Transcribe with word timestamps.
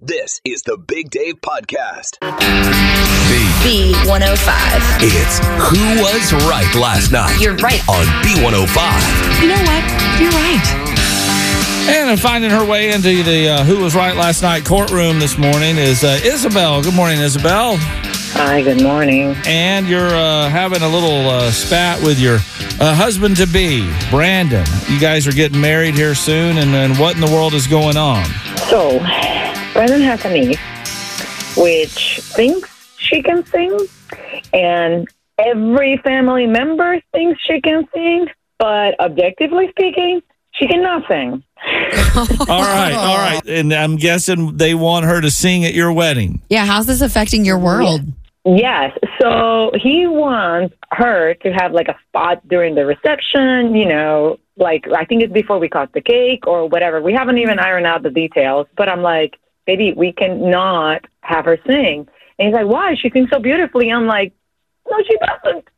This 0.00 0.42
is 0.44 0.60
the 0.60 0.76
Big 0.76 1.08
Dave 1.08 1.36
Podcast. 1.40 2.18
B105. 2.20 2.28
It's 5.00 5.38
Who 5.70 6.02
Was 6.02 6.34
Right 6.46 6.70
Last 6.74 7.12
Night 7.12 7.38
You're 7.40 7.56
right. 7.56 7.80
on 7.88 8.04
B105. 8.22 9.40
You 9.40 9.48
know 9.48 9.62
what? 9.62 9.84
You're 10.20 10.30
right. 10.32 10.60
And 11.88 12.20
finding 12.20 12.50
her 12.50 12.62
way 12.62 12.92
into 12.92 13.22
the 13.22 13.48
uh, 13.48 13.64
Who 13.64 13.82
Was 13.84 13.94
Right 13.94 14.14
Last 14.14 14.42
Night 14.42 14.66
courtroom 14.66 15.18
this 15.18 15.38
morning 15.38 15.78
is 15.78 16.04
uh, 16.04 16.20
Isabel. 16.22 16.82
Good 16.82 16.94
morning, 16.94 17.20
Isabel. 17.20 17.76
Hi, 17.78 18.60
good 18.60 18.82
morning. 18.82 19.34
And 19.46 19.88
you're 19.88 20.14
uh, 20.14 20.50
having 20.50 20.82
a 20.82 20.88
little 20.90 21.26
uh, 21.30 21.50
spat 21.50 22.02
with 22.02 22.20
your 22.20 22.34
uh, 22.80 22.94
husband 22.94 23.38
to 23.38 23.46
be, 23.46 23.90
Brandon. 24.10 24.66
You 24.90 25.00
guys 25.00 25.26
are 25.26 25.32
getting 25.32 25.58
married 25.58 25.94
here 25.94 26.14
soon, 26.14 26.58
and, 26.58 26.74
and 26.74 26.98
what 26.98 27.14
in 27.14 27.22
the 27.22 27.30
world 27.32 27.54
is 27.54 27.66
going 27.66 27.96
on? 27.96 28.26
So, 28.68 28.98
Brandon 29.76 30.00
has 30.00 30.24
a 30.24 30.32
niece 30.32 30.58
which 31.54 32.20
thinks 32.20 32.96
she 32.98 33.22
can 33.22 33.44
sing, 33.44 33.78
and 34.54 35.06
every 35.38 35.98
family 35.98 36.46
member 36.46 36.98
thinks 37.12 37.38
she 37.42 37.60
can 37.60 37.86
sing, 37.94 38.26
but 38.58 38.98
objectively 39.00 39.68
speaking, 39.68 40.22
she 40.52 40.66
cannot 40.66 41.06
sing. 41.06 41.44
All 42.16 42.62
right, 42.62 42.94
all 42.94 43.16
right. 43.18 43.46
And 43.46 43.72
I'm 43.74 43.96
guessing 43.96 44.56
they 44.56 44.74
want 44.74 45.04
her 45.04 45.20
to 45.20 45.30
sing 45.30 45.66
at 45.66 45.74
your 45.74 45.92
wedding. 45.92 46.40
Yeah, 46.48 46.64
how's 46.64 46.86
this 46.86 47.02
affecting 47.02 47.44
your 47.44 47.58
world? 47.58 48.00
Yes. 48.46 48.96
So 49.20 49.72
he 49.74 50.06
wants 50.06 50.74
her 50.92 51.34
to 51.34 51.52
have 51.52 51.72
like 51.72 51.88
a 51.88 51.96
spot 52.08 52.46
during 52.48 52.74
the 52.74 52.86
reception, 52.86 53.74
you 53.74 53.86
know, 53.86 54.38
like 54.56 54.86
I 54.96 55.04
think 55.04 55.22
it's 55.22 55.32
before 55.32 55.58
we 55.58 55.68
cut 55.68 55.92
the 55.92 56.00
cake 56.00 56.46
or 56.46 56.66
whatever. 56.68 57.02
We 57.02 57.12
haven't 57.12 57.38
even 57.38 57.58
ironed 57.58 57.86
out 57.86 58.02
the 58.02 58.10
details, 58.10 58.66
but 58.76 58.88
I'm 58.88 59.02
like, 59.02 59.38
baby, 59.66 59.92
we 59.96 60.12
cannot 60.12 61.04
have 61.20 61.44
her 61.44 61.58
sing. 61.66 62.08
And 62.38 62.48
he's 62.48 62.54
like, 62.54 62.66
why? 62.66 62.94
She 62.94 63.10
sings 63.10 63.30
so 63.30 63.38
beautifully. 63.38 63.90
I'm 63.90 64.06
like, 64.06 64.32
no, 64.90 64.96
she 65.06 65.16
doesn't. 65.18 65.68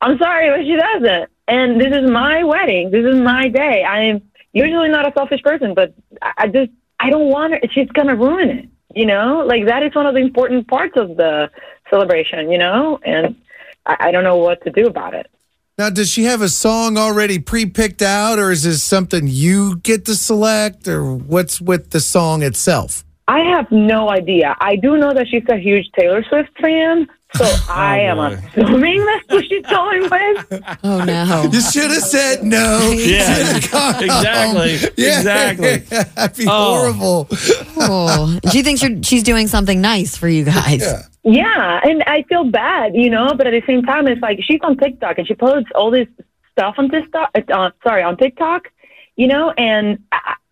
I'm 0.00 0.18
sorry, 0.18 0.50
but 0.50 0.64
she 0.64 0.76
doesn't. 0.76 1.30
And 1.48 1.80
this 1.80 1.96
is 1.96 2.10
my 2.10 2.44
wedding. 2.44 2.90
This 2.90 3.04
is 3.04 3.20
my 3.20 3.48
day. 3.48 3.82
I 3.82 4.02
am 4.04 4.22
usually 4.52 4.88
not 4.88 5.08
a 5.08 5.12
selfish 5.16 5.42
person, 5.42 5.74
but 5.74 5.94
I 6.22 6.32
I 6.38 6.46
just, 6.48 6.70
I 7.00 7.10
don't 7.10 7.28
want 7.28 7.54
her. 7.54 7.60
She's 7.72 7.88
going 7.88 8.08
to 8.08 8.14
ruin 8.14 8.50
it. 8.50 8.68
You 8.94 9.06
know, 9.06 9.44
like 9.46 9.66
that 9.66 9.82
is 9.82 9.94
one 9.94 10.06
of 10.06 10.14
the 10.14 10.20
important 10.20 10.66
parts 10.66 10.94
of 10.96 11.16
the 11.16 11.50
celebration, 11.90 12.50
you 12.50 12.58
know, 12.58 12.98
and 13.04 13.36
I, 13.84 13.96
I 14.00 14.10
don't 14.10 14.24
know 14.24 14.36
what 14.36 14.64
to 14.64 14.70
do 14.70 14.86
about 14.86 15.14
it. 15.14 15.30
Now, 15.76 15.90
does 15.90 16.10
she 16.10 16.24
have 16.24 16.40
a 16.42 16.48
song 16.48 16.96
already 16.96 17.38
pre-picked 17.38 18.02
out, 18.02 18.38
or 18.38 18.50
is 18.50 18.64
this 18.64 18.82
something 18.82 19.28
you 19.28 19.76
get 19.76 20.06
to 20.06 20.16
select, 20.16 20.88
or 20.88 21.14
what's 21.14 21.60
with 21.60 21.90
the 21.90 22.00
song 22.00 22.42
itself? 22.42 23.04
I 23.28 23.40
have 23.40 23.70
no 23.70 24.08
idea. 24.10 24.56
I 24.60 24.74
do 24.76 24.96
know 24.96 25.12
that 25.12 25.28
she's 25.28 25.44
a 25.48 25.56
huge 25.56 25.86
Taylor 25.96 26.24
Swift 26.28 26.48
fan, 26.60 27.06
so 27.34 27.44
I 27.70 28.00
am 28.00 28.16
boy. 28.16 28.38
assuming 28.56 29.04
that's 29.04 29.24
who 29.30 29.42
she's 29.42 29.66
going 29.66 30.02
with. 30.02 30.62
Oh 30.82 31.04
no. 31.04 31.48
You 31.52 31.60
should 31.60 31.90
have 31.90 32.02
said 32.02 32.42
no. 32.42 32.90
Yeah, 32.96 33.34
to 33.54 33.60
the 33.60 33.68
car 33.68 34.02
exactly. 34.02 34.72
Yeah. 34.96 35.18
exactly. 35.18 35.76
That'd 36.16 36.36
be 36.38 36.46
Oh. 36.48 36.74
horrible. 36.74 37.28
Oh. 37.76 38.38
She 38.50 38.62
thinks 38.62 38.82
you're, 38.82 39.02
she's 39.02 39.22
doing 39.22 39.46
something 39.46 39.80
nice 39.80 40.16
for 40.16 40.26
you 40.28 40.44
guys. 40.44 40.80
Yeah. 40.80 41.02
Yeah, 41.24 41.80
and 41.82 42.02
I 42.06 42.22
feel 42.30 42.44
bad, 42.44 42.92
you 42.94 43.10
know, 43.10 43.34
but 43.36 43.46
at 43.46 43.50
the 43.50 43.62
same 43.66 43.82
time, 43.82 44.06
it's 44.08 44.22
like 44.22 44.38
she's 44.42 44.60
on 44.62 44.78
TikTok 44.78 45.18
and 45.18 45.26
she 45.26 45.34
posts 45.34 45.68
all 45.74 45.90
this 45.90 46.06
stuff 46.52 46.76
on 46.78 46.88
TikTok. 46.88 47.30
Uh, 47.52 47.70
sorry, 47.86 48.02
on 48.02 48.16
TikTok, 48.16 48.68
you 49.16 49.26
know, 49.26 49.50
and 49.58 49.98
I, 50.07 50.07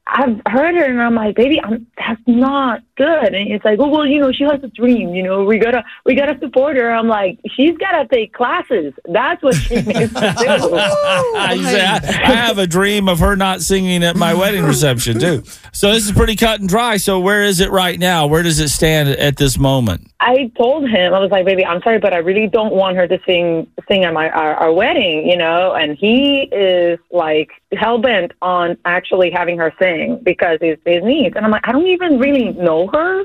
I've 0.09 0.41
heard 0.47 0.77
her, 0.77 0.85
and 0.85 1.03
I'm 1.03 1.17
like, 1.17 1.35
baby, 1.35 1.61
I'm, 1.61 1.87
that's 1.99 2.21
not 2.29 2.81
good. 2.97 3.35
And 3.35 3.51
it's 3.51 3.65
like, 3.65 3.79
oh 3.81 3.89
well, 3.89 4.07
you 4.07 4.21
know, 4.21 4.31
she 4.31 4.45
has 4.45 4.63
a 4.63 4.69
dream, 4.69 5.15
you 5.15 5.23
know, 5.23 5.45
we 5.45 5.59
gotta 5.59 5.85
we 6.05 6.15
gotta 6.15 6.39
support 6.39 6.77
her. 6.77 6.91
I'm 6.91 7.09
like, 7.09 7.41
she's 7.57 7.77
gotta 7.77 8.07
take 8.09 8.33
classes. 8.33 8.95
That's 9.07 9.43
what 9.43 9.57
she 9.57 9.75
needs 9.75 10.13
to 10.15 10.35
do. 10.39 10.77
I, 10.77 11.61
say, 11.63 11.85
I, 11.85 11.97
I 11.97 12.35
have 12.37 12.59
a 12.59 12.67
dream 12.67 13.09
of 13.09 13.19
her 13.19 13.35
not 13.35 13.63
singing 13.63 14.05
at 14.05 14.17
my 14.17 14.33
wedding 14.33 14.65
reception 14.65 15.19
too. 15.19 15.43
So 15.73 15.93
this 15.93 16.05
is 16.05 16.13
pretty 16.13 16.37
cut 16.37 16.61
and 16.61 16.69
dry. 16.69 16.99
So 16.99 17.19
where 17.19 17.43
is 17.43 17.59
it 17.59 17.71
right 17.73 17.99
now? 17.99 18.27
Where 18.29 18.45
does 18.45 18.61
it 18.61 18.69
stand 18.69 19.09
at 19.09 19.37
this 19.37 19.59
moment? 19.59 20.09
I 20.21 20.51
told 20.57 20.89
him 20.89 21.15
I 21.15 21.19
was 21.19 21.31
like, 21.31 21.45
baby, 21.45 21.65
I'm 21.65 21.83
sorry, 21.83 21.99
but 21.99 22.15
I 22.15 22.19
really 22.19 22.49
don't 22.49 22.75
want 22.75 22.97
her 22.97 23.07
to 23.07 23.19
sing 23.27 23.67
sing 23.89 24.05
at 24.05 24.15
my 24.15 24.31
our, 24.31 24.55
our 24.55 24.73
wedding, 24.73 25.29
you 25.29 25.37
know. 25.37 25.73
And 25.73 25.97
he 25.99 26.49
is 26.53 26.99
like 27.11 27.51
hell 27.73 27.99
bent 27.99 28.33
on 28.43 28.77
actually 28.85 29.31
having 29.31 29.59
her 29.59 29.73
sing 29.81 30.21
because 30.23 30.59
it's 30.61 30.83
his 30.85 31.03
niece. 31.03 31.33
And 31.35 31.45
I'm 31.45 31.51
like, 31.51 31.67
I 31.67 31.73
don't 31.73 31.87
even 31.87 32.19
really 32.19 32.53
know 32.53 32.89
her. 32.89 33.25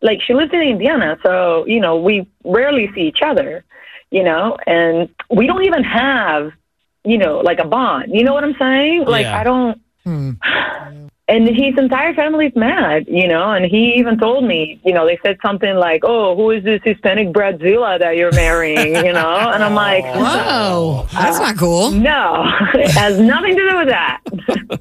Like 0.00 0.20
she 0.26 0.34
lives 0.34 0.52
in 0.52 0.60
Indiana, 0.60 1.16
so 1.24 1.64
you 1.66 1.80
know 1.80 1.96
we 1.96 2.28
rarely 2.44 2.90
see 2.94 3.02
each 3.02 3.20
other, 3.24 3.64
you 4.10 4.24
know, 4.24 4.56
and 4.66 5.08
we 5.30 5.46
don't 5.46 5.64
even 5.64 5.84
have, 5.84 6.50
you 7.04 7.18
know, 7.18 7.38
like 7.38 7.60
a 7.60 7.66
bond. 7.66 8.06
You 8.12 8.24
know 8.24 8.34
what 8.34 8.42
I'm 8.42 8.56
saying? 8.58 9.04
Like 9.06 9.24
Yeah. 9.24 9.38
I 9.38 9.44
don't. 9.44 9.80
Hmm. 10.04 10.30
And 11.32 11.48
his 11.48 11.72
entire 11.78 12.12
family's 12.12 12.54
mad, 12.54 13.06
you 13.08 13.26
know, 13.26 13.52
and 13.52 13.64
he 13.64 13.94
even 13.94 14.18
told 14.18 14.44
me, 14.44 14.78
you 14.84 14.92
know, 14.92 15.06
they 15.06 15.18
said 15.24 15.38
something 15.40 15.76
like, 15.76 16.02
oh, 16.04 16.36
who 16.36 16.50
is 16.50 16.62
this 16.62 16.82
Hispanic 16.84 17.28
Bridezilla 17.28 17.98
that 18.00 18.18
you're 18.18 18.32
marrying, 18.32 18.94
you 18.96 19.14
know? 19.14 19.50
And 19.50 19.64
I'm 19.64 19.72
like, 19.72 20.04
Whoa. 20.14 21.06
That's 21.10 21.38
not 21.38 21.56
cool. 21.56 21.90
no, 21.90 22.44
it 22.74 22.90
has 22.90 23.18
nothing 23.18 23.56
to 23.56 23.70
do 23.70 23.76
with 23.78 23.88
that. 23.88 24.20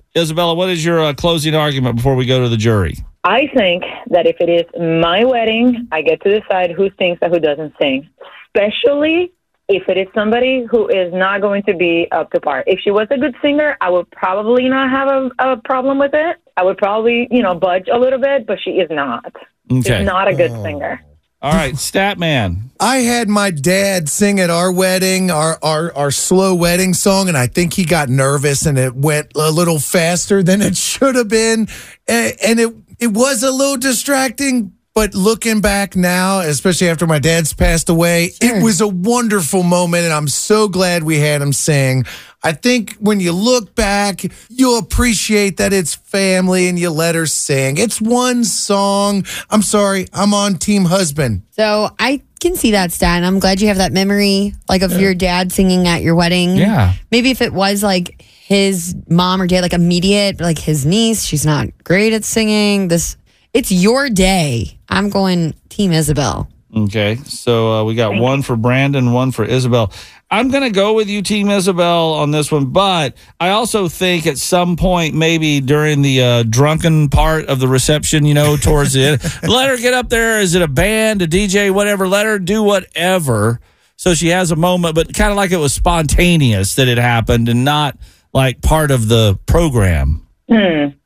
Isabella, 0.17 0.53
what 0.53 0.67
is 0.67 0.83
your 0.83 0.99
uh, 0.99 1.13
closing 1.13 1.55
argument 1.55 1.95
before 1.95 2.15
we 2.15 2.25
go 2.25 2.43
to 2.43 2.49
the 2.49 2.57
jury? 2.57 2.97
I 3.23 3.47
think 3.55 3.85
that 4.07 4.27
if 4.27 4.35
it 4.41 4.49
is 4.49 4.65
my 4.77 5.23
wedding, 5.23 5.87
I 5.93 6.01
get 6.01 6.21
to 6.23 6.37
decide 6.41 6.71
who 6.71 6.89
sings 6.99 7.17
and 7.21 7.33
who 7.33 7.39
doesn't 7.39 7.75
sing, 7.81 8.09
especially 8.47 9.31
if 9.69 9.87
it 9.87 9.97
is 9.97 10.07
somebody 10.13 10.65
who 10.69 10.89
is 10.89 11.13
not 11.13 11.39
going 11.39 11.63
to 11.63 11.73
be 11.73 12.07
up 12.11 12.29
to 12.31 12.41
par. 12.41 12.63
If 12.67 12.79
she 12.83 12.91
was 12.91 13.07
a 13.09 13.17
good 13.17 13.35
singer, 13.41 13.77
I 13.79 13.89
would 13.89 14.11
probably 14.11 14.67
not 14.67 14.89
have 14.89 15.07
a, 15.07 15.51
a 15.53 15.57
problem 15.63 15.97
with 15.97 16.11
it. 16.13 16.40
I 16.57 16.63
would 16.63 16.77
probably, 16.77 17.27
you 17.31 17.41
know, 17.41 17.55
budge 17.55 17.87
a 17.91 17.97
little 17.97 18.19
bit, 18.19 18.45
but 18.45 18.59
she 18.63 18.71
is 18.71 18.89
not. 18.89 19.33
Okay. 19.71 19.97
She's 19.99 20.05
not 20.05 20.27
a 20.27 20.35
good 20.35 20.51
oh. 20.51 20.63
singer. 20.63 21.01
All 21.43 21.53
right, 21.53 21.73
Statman. 21.73 22.69
I 22.79 22.97
had 22.97 23.27
my 23.27 23.49
dad 23.49 24.09
sing 24.09 24.39
at 24.39 24.51
our 24.51 24.71
wedding, 24.71 25.31
our, 25.31 25.57
our 25.63 25.91
our 25.95 26.11
slow 26.11 26.53
wedding 26.53 26.93
song, 26.93 27.29
and 27.29 27.37
I 27.37 27.47
think 27.47 27.73
he 27.73 27.83
got 27.83 28.09
nervous 28.09 28.67
and 28.67 28.77
it 28.77 28.95
went 28.95 29.31
a 29.35 29.49
little 29.49 29.79
faster 29.79 30.43
than 30.43 30.61
it 30.61 30.77
should 30.77 31.15
have 31.15 31.29
been, 31.29 31.67
and, 32.07 32.35
and 32.45 32.59
it 32.59 32.75
it 32.99 33.07
was 33.07 33.41
a 33.41 33.49
little 33.49 33.77
distracting. 33.77 34.73
But 34.93 35.15
looking 35.15 35.61
back 35.61 35.95
now, 35.95 36.41
especially 36.41 36.89
after 36.89 37.07
my 37.07 37.19
dad's 37.19 37.53
passed 37.53 37.87
away, 37.87 38.25
it 38.41 38.55
mm. 38.55 38.63
was 38.63 38.81
a 38.81 38.87
wonderful 38.87 39.63
moment, 39.63 40.03
and 40.03 40.13
I'm 40.13 40.27
so 40.27 40.67
glad 40.67 41.03
we 41.03 41.19
had 41.19 41.41
him 41.41 41.53
sing. 41.53 42.05
I 42.43 42.51
think 42.51 42.95
when 42.95 43.19
you 43.19 43.31
look 43.31 43.73
back, 43.75 44.23
you'll 44.49 44.79
appreciate 44.79 45.57
that 45.57 45.71
it's 45.71 45.93
family 45.93 46.67
and 46.67 46.77
you 46.77 46.89
let 46.89 47.15
her 47.15 47.27
sing. 47.27 47.77
It's 47.77 48.01
one 48.01 48.43
song. 48.43 49.25
I'm 49.49 49.61
sorry, 49.61 50.07
I'm 50.11 50.33
on 50.33 50.55
Team 50.55 50.85
Husband. 50.85 51.43
So 51.51 51.95
I 51.99 52.21
can 52.41 52.55
see 52.55 52.71
that 52.71 52.91
Stan. 52.91 53.23
I'm 53.23 53.39
glad 53.39 53.61
you 53.61 53.67
have 53.67 53.77
that 53.77 53.93
memory, 53.93 54.55
like 54.67 54.81
of 54.81 54.99
your 54.99 55.13
dad 55.13 55.51
singing 55.51 55.87
at 55.87 56.01
your 56.01 56.15
wedding. 56.15 56.57
Yeah. 56.57 56.95
Maybe 57.11 57.29
if 57.29 57.41
it 57.41 57.53
was 57.53 57.83
like 57.83 58.21
his 58.23 58.95
mom 59.07 59.41
or 59.41 59.47
dad, 59.47 59.61
like 59.61 59.73
immediate, 59.73 60.41
like 60.41 60.57
his 60.57 60.85
niece, 60.85 61.23
she's 61.23 61.45
not 61.45 61.67
great 61.83 62.11
at 62.11 62.25
singing. 62.25 62.87
This, 62.87 63.15
it's 63.53 63.71
your 63.71 64.09
day. 64.09 64.79
I'm 64.89 65.09
going 65.09 65.53
Team 65.69 65.91
Isabel. 65.91 66.49
Okay, 66.75 67.17
so 67.25 67.71
uh, 67.71 67.83
we 67.83 67.95
got 67.95 68.15
one 68.15 68.41
for 68.43 68.55
Brandon, 68.55 69.11
one 69.11 69.31
for 69.31 69.43
Isabel. 69.43 69.91
I'm 70.29 70.49
going 70.49 70.63
to 70.63 70.69
go 70.69 70.93
with 70.93 71.09
you, 71.09 71.21
Team 71.21 71.49
Isabel, 71.49 72.13
on 72.13 72.31
this 72.31 72.49
one, 72.49 72.67
but 72.67 73.15
I 73.41 73.49
also 73.49 73.89
think 73.89 74.25
at 74.25 74.37
some 74.37 74.77
point, 74.77 75.13
maybe 75.13 75.59
during 75.59 76.01
the 76.01 76.21
uh, 76.21 76.43
drunken 76.43 77.09
part 77.09 77.47
of 77.47 77.59
the 77.59 77.67
reception, 77.67 78.25
you 78.25 78.33
know, 78.33 78.55
towards 78.55 78.93
the 78.93 79.03
end, 79.03 79.43
let 79.51 79.69
her 79.69 79.77
get 79.77 79.93
up 79.93 80.07
there. 80.07 80.39
Is 80.39 80.55
it 80.55 80.61
a 80.61 80.67
band, 80.69 81.21
a 81.21 81.27
DJ, 81.27 81.71
whatever? 81.73 82.07
Let 82.07 82.25
her 82.25 82.39
do 82.39 82.63
whatever 82.63 83.59
so 84.01 84.15
she 84.15 84.29
has 84.29 84.49
a 84.49 84.55
moment, 84.55 84.95
but 84.95 85.13
kind 85.13 85.29
of 85.29 85.37
like 85.37 85.51
it 85.51 85.57
was 85.57 85.75
spontaneous 85.75 86.73
that 86.73 86.87
it 86.87 86.97
happened 86.97 87.47
and 87.47 87.63
not 87.63 87.95
like 88.33 88.59
part 88.63 88.89
of 88.89 89.07
the 89.07 89.37
program. 89.45 90.27
Hmm. 90.49 90.97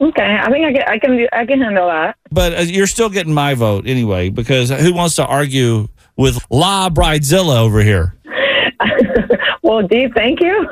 Okay, 0.00 0.38
I 0.40 0.50
think 0.50 0.64
I 0.64 0.72
can 0.72 0.82
I 0.86 0.98
can 0.98 1.16
do, 1.16 1.28
I 1.32 1.44
can 1.44 1.60
handle 1.60 1.88
that. 1.88 2.16
But 2.30 2.56
uh, 2.56 2.60
you're 2.62 2.86
still 2.86 3.08
getting 3.10 3.34
my 3.34 3.54
vote 3.54 3.86
anyway, 3.86 4.28
because 4.28 4.70
who 4.70 4.94
wants 4.94 5.16
to 5.16 5.26
argue 5.26 5.88
with 6.16 6.38
La 6.50 6.88
Bridezilla 6.88 7.58
over 7.58 7.82
here? 7.82 8.14
well, 9.62 9.82
Dee, 9.82 10.08
thank 10.14 10.40
you. 10.40 10.68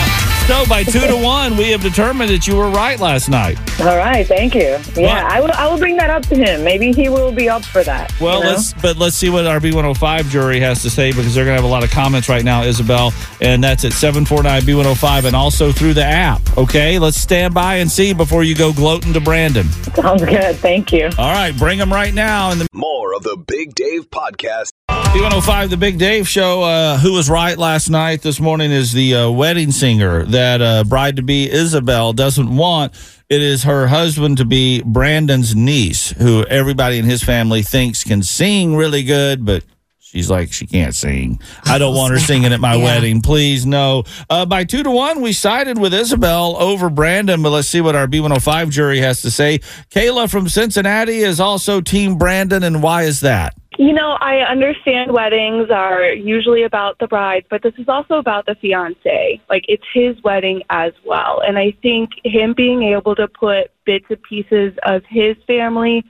So 0.46 0.64
by 0.66 0.84
two 0.84 1.00
to 1.00 1.16
one, 1.16 1.56
we 1.56 1.70
have 1.72 1.82
determined 1.82 2.30
that 2.30 2.46
you 2.46 2.54
were 2.54 2.68
right 2.68 3.00
last 3.00 3.28
night. 3.28 3.58
All 3.80 3.96
right, 3.96 4.24
thank 4.24 4.54
you. 4.54 4.78
Yeah, 4.94 5.26
I 5.28 5.40
will. 5.40 5.50
I 5.52 5.66
will 5.66 5.76
bring 5.76 5.96
that 5.96 6.08
up 6.08 6.22
to 6.26 6.36
him. 6.36 6.62
Maybe 6.62 6.92
he 6.92 7.08
will 7.08 7.32
be 7.32 7.48
up 7.48 7.64
for 7.64 7.82
that. 7.82 8.12
Well, 8.20 8.38
you 8.38 8.44
know? 8.44 8.50
let's 8.50 8.72
but 8.74 8.96
let's 8.96 9.16
see 9.16 9.28
what 9.28 9.44
our 9.44 9.58
B105 9.58 10.30
jury 10.30 10.60
has 10.60 10.82
to 10.82 10.90
say 10.90 11.10
because 11.10 11.34
they're 11.34 11.44
going 11.44 11.56
to 11.56 11.62
have 11.62 11.68
a 11.68 11.72
lot 11.72 11.82
of 11.82 11.90
comments 11.90 12.28
right 12.28 12.44
now, 12.44 12.62
Isabel, 12.62 13.12
and 13.40 13.62
that's 13.62 13.84
at 13.84 13.92
749 13.92 14.62
B105 14.62 15.24
and 15.24 15.34
also 15.34 15.72
through 15.72 15.94
the 15.94 16.04
app. 16.04 16.40
Okay, 16.56 17.00
let's 17.00 17.20
stand 17.20 17.52
by 17.52 17.76
and 17.76 17.90
see 17.90 18.14
before 18.14 18.44
you 18.44 18.54
go 18.54 18.72
gloating 18.72 19.12
to 19.14 19.20
Brandon. 19.20 19.66
sounds 19.96 20.24
good. 20.24 20.54
Thank 20.56 20.92
you. 20.92 21.10
All 21.18 21.34
right, 21.34 21.58
bring 21.58 21.78
them 21.80 21.92
right 21.92 22.14
now. 22.14 22.52
And 22.52 22.60
the 22.60 22.68
More 22.72 22.95
of 23.16 23.22
the 23.22 23.36
Big 23.36 23.74
Dave 23.74 24.10
Podcast. 24.10 24.68
B105, 24.90 25.70
the 25.70 25.76
Big 25.78 25.98
Dave 25.98 26.28
Show. 26.28 26.62
Uh, 26.62 26.98
who 26.98 27.14
was 27.14 27.30
right 27.30 27.56
last 27.56 27.88
night? 27.88 28.20
This 28.20 28.38
morning 28.38 28.70
is 28.70 28.92
the 28.92 29.14
uh, 29.14 29.30
wedding 29.30 29.72
singer 29.72 30.24
that 30.26 30.60
uh, 30.60 30.84
bride 30.84 31.16
to 31.16 31.22
be 31.22 31.50
Isabel 31.50 32.12
doesn't 32.12 32.54
want. 32.54 32.92
It 33.30 33.40
is 33.40 33.62
her 33.62 33.86
husband 33.86 34.36
to 34.36 34.44
be 34.44 34.82
Brandon's 34.82 35.56
niece, 35.56 36.10
who 36.10 36.44
everybody 36.44 36.98
in 36.98 37.06
his 37.06 37.22
family 37.22 37.62
thinks 37.62 38.04
can 38.04 38.22
sing 38.22 38.76
really 38.76 39.02
good, 39.02 39.46
but 39.46 39.64
she's 40.06 40.30
like, 40.30 40.52
she 40.52 40.66
can't 40.66 40.94
sing. 40.94 41.40
I 41.64 41.78
don't 41.78 41.94
want 41.94 42.12
her 42.12 42.18
singing 42.18 42.52
at 42.52 42.60
my 42.60 42.74
Yeah. 42.76 42.84
wedding. 42.84 43.20
Please, 43.20 43.66
no. 43.66 44.04
Uh, 44.30 44.46
by 44.46 44.64
two 44.64 44.82
to 44.82 44.90
one, 44.90 45.20
we 45.20 45.32
sided 45.32 45.78
with 45.78 45.92
Isabel 45.92 46.56
over 46.58 46.88
Brandon, 46.88 47.42
but 47.42 47.50
let's 47.50 47.68
see 47.68 47.80
what 47.80 47.96
our 47.96 48.06
B105 48.06 48.70
jury 48.70 49.00
has 49.00 49.22
to 49.22 49.30
say. 49.30 49.58
Kayla 49.90 50.30
from 50.30 50.48
Cincinnati 50.48 51.18
is 51.18 51.40
also 51.40 51.80
Team 51.80 52.16
Brandon, 52.18 52.62
and 52.62 52.82
why 52.82 53.02
is 53.02 53.20
that? 53.20 53.54
You 53.78 53.92
know, 53.92 54.16
I 54.20 54.36
understand 54.38 55.12
weddings 55.12 55.68
are 55.70 56.04
usually 56.10 56.62
about 56.62 56.98
the 56.98 57.06
bride, 57.06 57.44
but 57.50 57.62
this 57.62 57.74
is 57.76 57.88
also 57.88 58.14
about 58.14 58.46
the 58.46 58.54
fiance. 58.54 59.38
Like, 59.50 59.64
it's 59.68 59.84
his 59.92 60.16
wedding 60.22 60.62
as 60.70 60.92
well. 61.04 61.42
And 61.46 61.58
I 61.58 61.72
think 61.82 62.08
him 62.24 62.54
being 62.56 62.84
able 62.84 63.14
to 63.16 63.28
put 63.28 63.70
bits 63.84 64.06
and 64.08 64.22
pieces 64.22 64.72
of 64.86 65.02
his 65.10 65.36
family 65.46 66.04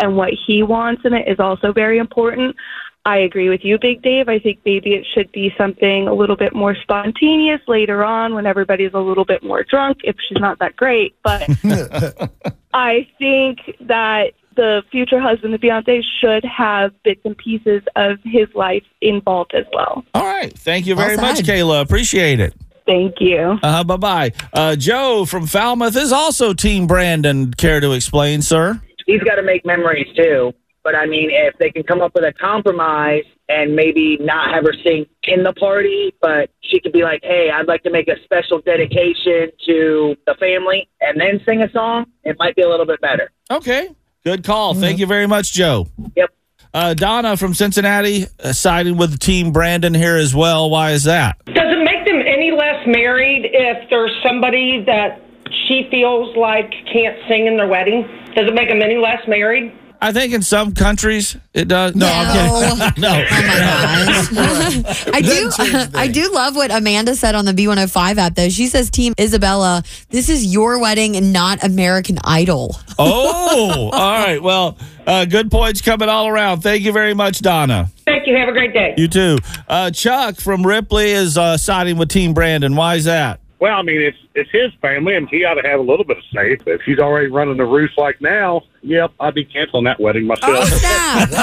and 0.00 0.16
what 0.16 0.30
he 0.46 0.64
wants 0.64 1.02
in 1.04 1.12
it 1.14 1.28
is 1.28 1.38
also 1.38 1.72
very 1.72 1.98
important. 1.98 2.56
I 3.04 3.18
agree 3.18 3.48
with 3.48 3.64
you, 3.64 3.78
Big 3.80 4.00
Dave. 4.02 4.28
I 4.28 4.38
think 4.38 4.60
maybe 4.64 4.94
it 4.94 5.04
should 5.12 5.30
be 5.32 5.52
something 5.58 6.06
a 6.06 6.14
little 6.14 6.36
bit 6.36 6.54
more 6.54 6.76
spontaneous 6.82 7.60
later 7.66 8.04
on 8.04 8.34
when 8.34 8.46
everybody's 8.46 8.92
a 8.94 9.00
little 9.00 9.24
bit 9.24 9.42
more 9.42 9.64
drunk, 9.64 9.98
if 10.04 10.14
she's 10.28 10.38
not 10.40 10.60
that 10.60 10.76
great. 10.76 11.14
But 11.24 11.48
I 12.74 13.08
think 13.18 13.58
that 13.80 14.32
the 14.54 14.82
future 14.92 15.20
husband, 15.20 15.52
the 15.52 15.58
fiance, 15.58 16.02
should 16.20 16.44
have 16.44 16.92
bits 17.02 17.22
and 17.24 17.36
pieces 17.36 17.82
of 17.96 18.18
his 18.24 18.46
life 18.54 18.84
involved 19.00 19.52
as 19.54 19.64
well. 19.72 20.04
All 20.14 20.24
right. 20.24 20.56
Thank 20.56 20.86
you 20.86 20.94
very 20.94 21.16
Well 21.16 21.32
much. 21.32 21.44
Kayla. 21.44 21.82
Appreciate 21.82 22.38
it. 22.38 22.54
Thank 22.86 23.16
you. 23.20 23.58
Uh, 23.62 23.84
bye 23.84 23.96
bye. 23.96 24.32
Uh, 24.52 24.76
Joe 24.76 25.24
from 25.24 25.46
Falmouth 25.46 25.96
is 25.96 26.12
also 26.12 26.52
Team 26.52 26.86
Brandon. 26.86 27.52
Care 27.54 27.80
to 27.80 27.92
explain, 27.92 28.42
sir? 28.42 28.80
he's 29.06 29.22
got 29.22 29.36
to 29.36 29.42
make 29.42 29.64
memories 29.66 30.06
too. 30.16 30.52
But 30.84 30.96
I 30.96 31.06
mean, 31.06 31.30
if 31.30 31.56
they 31.58 31.70
can 31.70 31.82
come 31.84 32.00
up 32.00 32.14
with 32.14 32.24
a 32.24 32.32
compromise 32.32 33.24
and 33.48 33.76
maybe 33.76 34.18
not 34.20 34.52
have 34.54 34.64
her 34.64 34.74
sing 34.84 35.06
in 35.24 35.44
the 35.44 35.52
party, 35.52 36.12
but 36.20 36.50
she 36.60 36.80
could 36.80 36.92
be 36.92 37.02
like, 37.02 37.20
"Hey, 37.22 37.50
I'd 37.52 37.68
like 37.68 37.82
to 37.84 37.90
make 37.90 38.08
a 38.08 38.16
special 38.24 38.60
dedication 38.60 39.50
to 39.66 40.16
the 40.26 40.34
family," 40.40 40.88
and 41.00 41.20
then 41.20 41.40
sing 41.46 41.62
a 41.62 41.70
song, 41.70 42.06
it 42.24 42.36
might 42.38 42.56
be 42.56 42.62
a 42.62 42.68
little 42.68 42.86
bit 42.86 43.00
better. 43.00 43.30
Okay. 43.50 43.90
Good 44.24 44.44
call. 44.44 44.74
Thank 44.74 44.98
you 44.98 45.06
very 45.06 45.26
much, 45.26 45.52
Joe. 45.52 45.88
Yep. 46.16 46.30
Uh, 46.74 46.94
Donna 46.94 47.36
from 47.36 47.54
Cincinnati 47.54 48.26
uh, 48.42 48.52
siding 48.52 48.96
with 48.96 49.18
Team 49.18 49.52
Brandon 49.52 49.92
here 49.92 50.16
as 50.16 50.34
well. 50.34 50.70
Why 50.70 50.92
is 50.92 51.04
that? 51.04 51.36
Does 51.46 51.56
it 51.56 51.84
make 51.84 52.06
them 52.06 52.22
any 52.26 52.50
less 52.50 52.86
married 52.86 53.50
if 53.52 53.90
there's 53.90 54.12
somebody 54.26 54.82
that 54.86 55.20
she 55.66 55.86
feels 55.90 56.34
like 56.36 56.70
can't 56.90 57.18
sing 57.28 57.46
in 57.46 57.56
their 57.56 57.66
wedding? 57.66 58.08
Does 58.34 58.48
it 58.48 58.54
make 58.54 58.70
them 58.70 58.80
any 58.80 58.96
less 58.96 59.20
married? 59.28 59.72
I 60.02 60.10
think 60.12 60.34
in 60.34 60.42
some 60.42 60.74
countries 60.74 61.36
it 61.54 61.68
does. 61.68 61.94
No, 61.94 62.08
I'm 62.10 62.76
kidding. 62.76 62.94
no. 63.02 63.08
Oh 63.08 63.46
my 63.46 64.82
gosh. 64.82 65.06
I 65.14 65.20
do 65.20 65.50
I 65.94 66.08
do 66.08 66.32
love 66.34 66.56
what 66.56 66.72
Amanda 66.72 67.14
said 67.14 67.36
on 67.36 67.44
the 67.44 67.52
B105 67.52 68.16
app 68.16 68.34
though. 68.34 68.48
She 68.48 68.66
says 68.66 68.90
Team 68.90 69.14
Isabella, 69.18 69.84
this 70.10 70.28
is 70.28 70.52
your 70.52 70.80
wedding 70.80 71.14
and 71.16 71.32
not 71.32 71.62
American 71.62 72.18
Idol. 72.24 72.74
Oh, 72.98 73.90
all 73.92 74.18
right. 74.18 74.42
Well, 74.42 74.76
uh, 75.06 75.24
good 75.24 75.52
points 75.52 75.80
coming 75.80 76.08
all 76.08 76.26
around. 76.26 76.62
Thank 76.62 76.82
you 76.82 76.90
very 76.90 77.14
much, 77.14 77.40
Donna. 77.40 77.88
Thank 78.04 78.26
you. 78.26 78.34
Have 78.34 78.48
a 78.48 78.52
great 78.52 78.74
day. 78.74 78.94
You 78.96 79.06
too. 79.06 79.38
Uh, 79.68 79.92
Chuck 79.92 80.40
from 80.40 80.66
Ripley 80.66 81.12
is 81.12 81.38
uh, 81.38 81.56
siding 81.56 81.96
with 81.96 82.08
Team 82.08 82.34
Brandon. 82.34 82.74
Why 82.74 82.96
is 82.96 83.04
that? 83.04 83.38
Well, 83.62 83.78
I 83.78 83.82
mean, 83.82 84.02
it's 84.02 84.18
it's 84.34 84.50
his 84.50 84.72
family, 84.80 85.14
and 85.14 85.28
he 85.28 85.44
ought 85.44 85.54
to 85.54 85.62
have 85.62 85.78
a 85.78 85.84
little 85.84 86.04
bit 86.04 86.16
of 86.16 86.24
say. 86.34 86.58
If 86.66 86.80
he's 86.80 86.98
already 86.98 87.28
running 87.28 87.58
the 87.58 87.64
roost 87.64 87.96
like 87.96 88.20
now, 88.20 88.62
yep, 88.80 89.12
I'd 89.20 89.36
be 89.36 89.44
canceling 89.44 89.84
that 89.84 90.00
wedding 90.00 90.26
myself. 90.26 90.52
Oh 90.52 90.64
snap. 90.64 91.30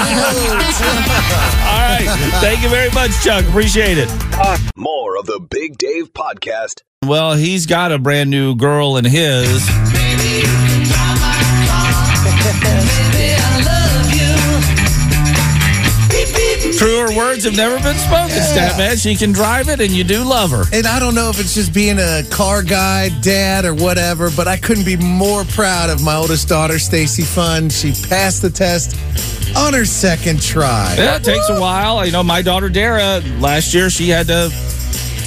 All 1.64 1.80
right. 1.80 2.32
Thank 2.42 2.62
you 2.62 2.68
very 2.68 2.92
much, 2.92 3.12
Chuck. 3.24 3.46
Appreciate 3.46 3.98
it. 3.98 4.10
More 4.76 5.18
of 5.18 5.28
the 5.28 5.40
Big 5.50 5.78
Dave 5.78 6.12
Podcast. 6.14 6.82
Well, 7.06 7.36
he's 7.36 7.66
got 7.66 7.94
a 7.94 7.98
brand 7.98 8.30
new 8.30 8.54
girl 8.54 8.98
in 8.98 9.06
his. 9.06 9.66
Truer 16.80 17.14
words 17.14 17.44
have 17.44 17.58
never 17.58 17.76
been 17.84 17.98
spoken, 17.98 18.38
Statman. 18.38 19.04
She 19.04 19.14
can 19.14 19.34
drive 19.34 19.68
it, 19.68 19.82
and 19.82 19.92
you 19.92 20.06
do 20.06 20.24
love 20.24 20.52
her. 20.52 20.64
And 20.72 20.88
I 20.88 20.98
don't 20.98 21.14
know 21.14 21.30
if 21.30 21.38
it's 21.38 21.54
just 21.54 21.74
being 21.74 22.00
a 22.00 22.24
car 22.30 22.64
guy, 22.64 23.10
dad, 23.20 23.66
or 23.66 23.74
whatever, 23.74 24.30
but 24.32 24.48
I 24.48 24.56
couldn't 24.56 24.86
be 24.86 24.96
more 24.96 25.44
proud 25.44 25.90
of 25.90 26.02
my 26.02 26.16
oldest 26.16 26.48
daughter, 26.48 26.80
Stacy 26.80 27.24
Fun. 27.24 27.68
She 27.68 27.92
passed 28.08 28.42
the 28.42 28.50
test 28.50 28.98
on 29.58 29.74
her 29.74 29.84
second 29.84 30.42
try. 30.42 30.96
Yeah, 30.98 31.18
it 31.18 31.26
takes 31.26 31.50
a 31.50 31.60
while. 31.60 32.06
You 32.06 32.14
know, 32.14 32.24
my 32.24 32.42
daughter 32.42 32.70
Dara, 32.70 33.20
last 33.40 33.74
year, 33.74 33.90
she 33.90 34.08
had 34.08 34.28
to 34.28 34.50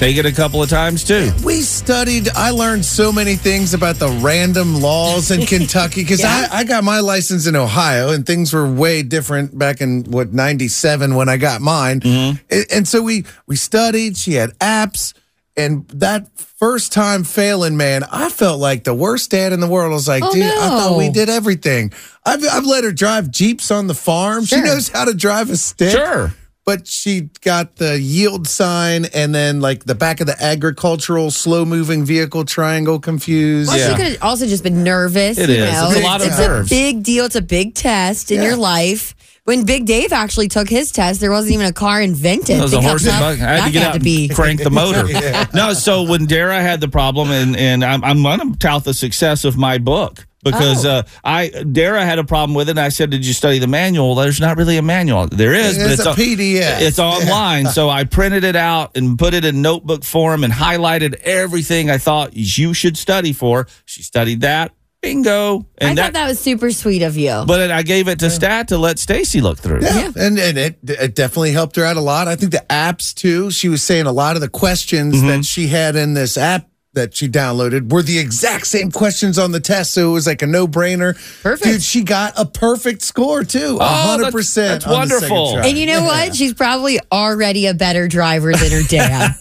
take 0.03 0.17
it 0.17 0.27
a 0.27 0.33
couple 0.33 0.61
of 0.61 0.69
times 0.69 1.05
too. 1.05 1.31
We 1.45 1.61
studied, 1.61 2.29
I 2.35 2.51
learned 2.51 2.85
so 2.85 3.13
many 3.13 3.37
things 3.37 3.73
about 3.73 3.97
the 3.97 4.09
random 4.21 4.81
laws 4.81 5.31
in 5.31 5.47
Kentucky 5.47 6.03
because 6.03 6.21
Yeah. 6.21 6.49
I, 6.51 6.59
I 6.59 6.65
got 6.65 6.83
my 6.83 6.99
license 6.99 7.47
in 7.47 7.55
Ohio 7.55 8.11
and 8.11 8.27
things 8.27 8.53
were 8.53 8.69
way 8.69 9.05
different 9.05 9.57
back 9.57 9.81
in 9.81 10.03
what 10.11 10.33
97 10.33 11.15
when 11.15 11.29
I 11.29 11.37
got 11.37 11.61
mine. 11.61 12.01
Mm-hmm. 12.01 12.37
And, 12.51 12.67
and 12.73 12.89
so 12.89 13.01
we 13.01 13.25
we 13.47 13.55
studied, 13.55 14.17
she 14.17 14.33
had 14.33 14.51
apps. 14.59 15.15
And 15.57 15.87
that 15.91 16.37
first 16.37 16.93
time 16.93 17.23
failing, 17.23 17.77
man, 17.77 18.03
I 18.11 18.29
felt 18.31 18.59
like 18.59 18.83
the 18.85 18.95
worst 18.95 19.31
dad 19.31 19.53
in 19.53 19.61
the 19.61 19.69
world. 19.69 19.93
I 19.93 19.95
was 19.95 20.09
like, 20.09 20.25
Oh, 20.25 20.33
dude, 20.33 20.43
I 20.43 20.69
thought 20.69 20.99
we 20.99 21.11
did 21.11 21.29
everything. 21.29 21.93
I've, 22.27 22.43
I've 22.51 22.65
let 22.65 22.83
her 22.83 22.91
drive 22.93 23.31
Jeeps 23.31 23.71
on 23.71 23.87
the 23.87 23.95
farm. 23.95 24.47
She 24.47 24.61
knows 24.63 24.89
how 24.89 25.05
to 25.05 25.15
drive 25.15 25.49
a 25.51 25.57
stick 25.57 25.93
Sure. 25.93 26.35
But 26.65 26.87
she 26.87 27.29
got 27.41 27.77
the 27.77 27.99
yield 27.99 28.47
sign 28.47 29.07
and 29.15 29.35
then 29.35 29.61
like 29.61 29.85
the 29.85 29.95
back 29.95 30.21
of 30.21 30.27
the 30.27 30.41
agricultural 30.43 31.31
slow 31.31 31.65
moving 31.65 32.05
vehicle 32.05 32.45
triangle 32.45 33.01
confused. 33.01 33.69
Well, 33.69 33.79
Yeah. 33.79 33.91
she 33.91 33.95
could 33.97 34.13
have 34.13 34.23
also 34.23 34.47
just 34.47 34.63
been 34.63 34.85
nervous. 34.85 35.39
It 35.39 35.49
you 35.49 35.57
is. 35.57 35.73
Know? 35.73 35.91
It's 35.91 36.01
a 36.01 36.03
lot 36.05 36.21
of 36.21 36.29
It's 36.29 36.39
nerves. 36.39 36.71
a 36.71 36.75
big 36.75 37.03
deal. 37.03 37.25
It's 37.25 37.37
a 37.37 37.43
big 37.43 37.75
test 37.75 38.31
in 38.31 38.41
Yeah. 38.41 38.49
your 38.49 38.57
life. 38.57 39.15
When 39.45 39.65
Big 39.65 39.87
Dave 39.87 40.13
actually 40.13 40.47
took 40.47 40.69
his 40.69 40.93
test, 40.93 41.21
there 41.21 41.33
wasn't 41.33 41.55
even 41.55 41.67
a 41.67 41.73
car 41.73 42.01
invented. 42.01 42.59
It 42.59 42.63
was 42.63 42.75
a 42.75 42.81
horse 42.81 43.05
and 43.05 43.19
buggy. 43.19 43.43
I 43.43 43.57
had 43.57 43.65
to 43.67 43.71
get 43.73 43.83
had 43.83 43.89
out 43.89 43.95
to 43.95 43.99
be. 44.01 44.27
and 44.27 44.35
crank 44.37 44.63
the 44.63 44.71
motor. 44.71 45.09
No, 45.53 45.73
so 45.75 46.05
when 46.05 46.27
Dara 46.27 46.63
had 46.63 46.81
the 46.81 46.87
problem, 46.87 47.33
and 47.33 47.57
and 47.57 47.85
I'm, 47.85 48.05
I'm 48.05 48.23
going 48.23 48.39
to 48.53 48.59
tout 48.61 48.85
the 48.85 48.95
success 48.95 49.45
of 49.45 49.57
my 49.57 49.79
book 49.79 50.29
because 50.43 50.85
Oh. 50.85 50.91
uh, 50.91 51.03
I 51.25 51.49
Dara 51.49 52.05
had 52.05 52.19
a 52.19 52.25
problem 52.25 52.55
with 52.55 52.69
it. 52.69 52.73
and 52.73 52.81
I 52.81 52.89
said, 52.89 53.11
"Did 53.11 53.25
you 53.27 53.33
study 53.33 53.59
the 53.59 53.67
manual?" 53.67 54.15
There's 54.15 54.41
not 54.41 54.57
really 54.57 54.77
a 54.77 54.83
manual. 54.83 55.27
There 55.27 55.55
is, 55.55 55.77
but 55.79 55.91
It's 55.91 56.01
it's 56.01 56.07
a 56.07 56.11
on- 56.11 56.17
PDF. 56.17 56.81
It's 56.81 56.99
online, 56.99 57.67
so 57.67 57.89
I 57.91 58.05
printed 58.05 58.45
it 58.45 58.57
out 58.57 58.97
and 58.97 59.19
put 59.19 59.35
it 59.35 59.45
in 59.45 59.63
notebook 59.63 60.05
form 60.05 60.45
and 60.45 60.53
highlighted 60.53 61.15
everything 61.23 61.91
I 61.91 61.99
thought 61.99 62.35
you 62.37 62.75
should 62.75 62.97
study 62.97 63.33
for. 63.33 63.67
She 63.85 64.03
studied 64.03 64.41
that. 64.43 64.73
Bingo. 65.01 65.67
I 65.81 65.87
And 65.87 65.99
thought 65.99 66.13
that 66.13 66.29
was 66.29 66.39
super 66.39 66.71
sweet 66.71 67.03
of 67.03 67.17
you. 67.17 67.43
but 67.45 67.73
I 67.73 67.83
gave 67.83 68.07
it 68.07 68.21
to 68.21 68.31
Stat 68.31 68.69
to 68.69 68.79
let 68.79 69.01
Stacy 69.01 69.41
look 69.41 69.59
through. 69.59 69.81
Yeah. 69.83 70.13
And, 70.15 70.39
and 70.39 70.57
it, 70.57 70.79
it 70.87 71.17
definitely 71.17 71.51
helped 71.51 71.75
her 71.75 71.85
out 71.85 71.97
a 71.97 72.01
lot. 72.01 72.29
I 72.29 72.37
think 72.37 72.53
the 72.53 72.65
apps 72.71 73.13
too. 73.13 73.51
She 73.51 73.69
was 73.69 73.83
saying 73.83 74.07
a 74.07 74.13
lot 74.13 74.37
of 74.37 74.43
the 74.43 74.49
questions 74.49 75.17
Mm-hmm. 75.17 75.27
that 75.27 75.45
she 75.45 75.67
had 75.67 75.97
in 75.97 76.15
this 76.15 76.39
app 76.39 76.69
that 76.95 77.15
she 77.15 77.27
downloaded 77.29 77.91
were 77.91 78.03
the 78.03 78.19
exact 78.19 78.67
same 78.67 78.91
questions 78.91 79.39
on 79.39 79.51
the 79.53 79.61
test, 79.61 79.95
so 79.95 80.11
it 80.11 80.13
was 80.13 80.27
like 80.27 80.43
a 80.43 80.47
no 80.47 80.67
brainer. 80.69 81.15
Perfect. 81.43 81.65
Dude, 81.65 81.83
she 81.83 82.03
got 82.05 82.35
a 82.37 82.45
perfect 82.45 83.01
score 83.03 83.45
too. 83.45 83.79
Oh, 83.81 83.85
hundred 83.85 84.25
that's- 84.25 84.33
percent. 84.33 84.83
that's 84.85 84.93
wonderful. 84.93 85.59
And 85.59 85.79
you 85.79 85.87
know 85.87 86.03
what? 86.05 86.37
She's 86.37 86.53
probably 86.53 86.99
already 87.11 87.67
a 87.67 87.75
better 87.75 88.09
driver 88.09 88.53
than 88.53 88.71
her 88.73 88.83
dad. 88.89 89.35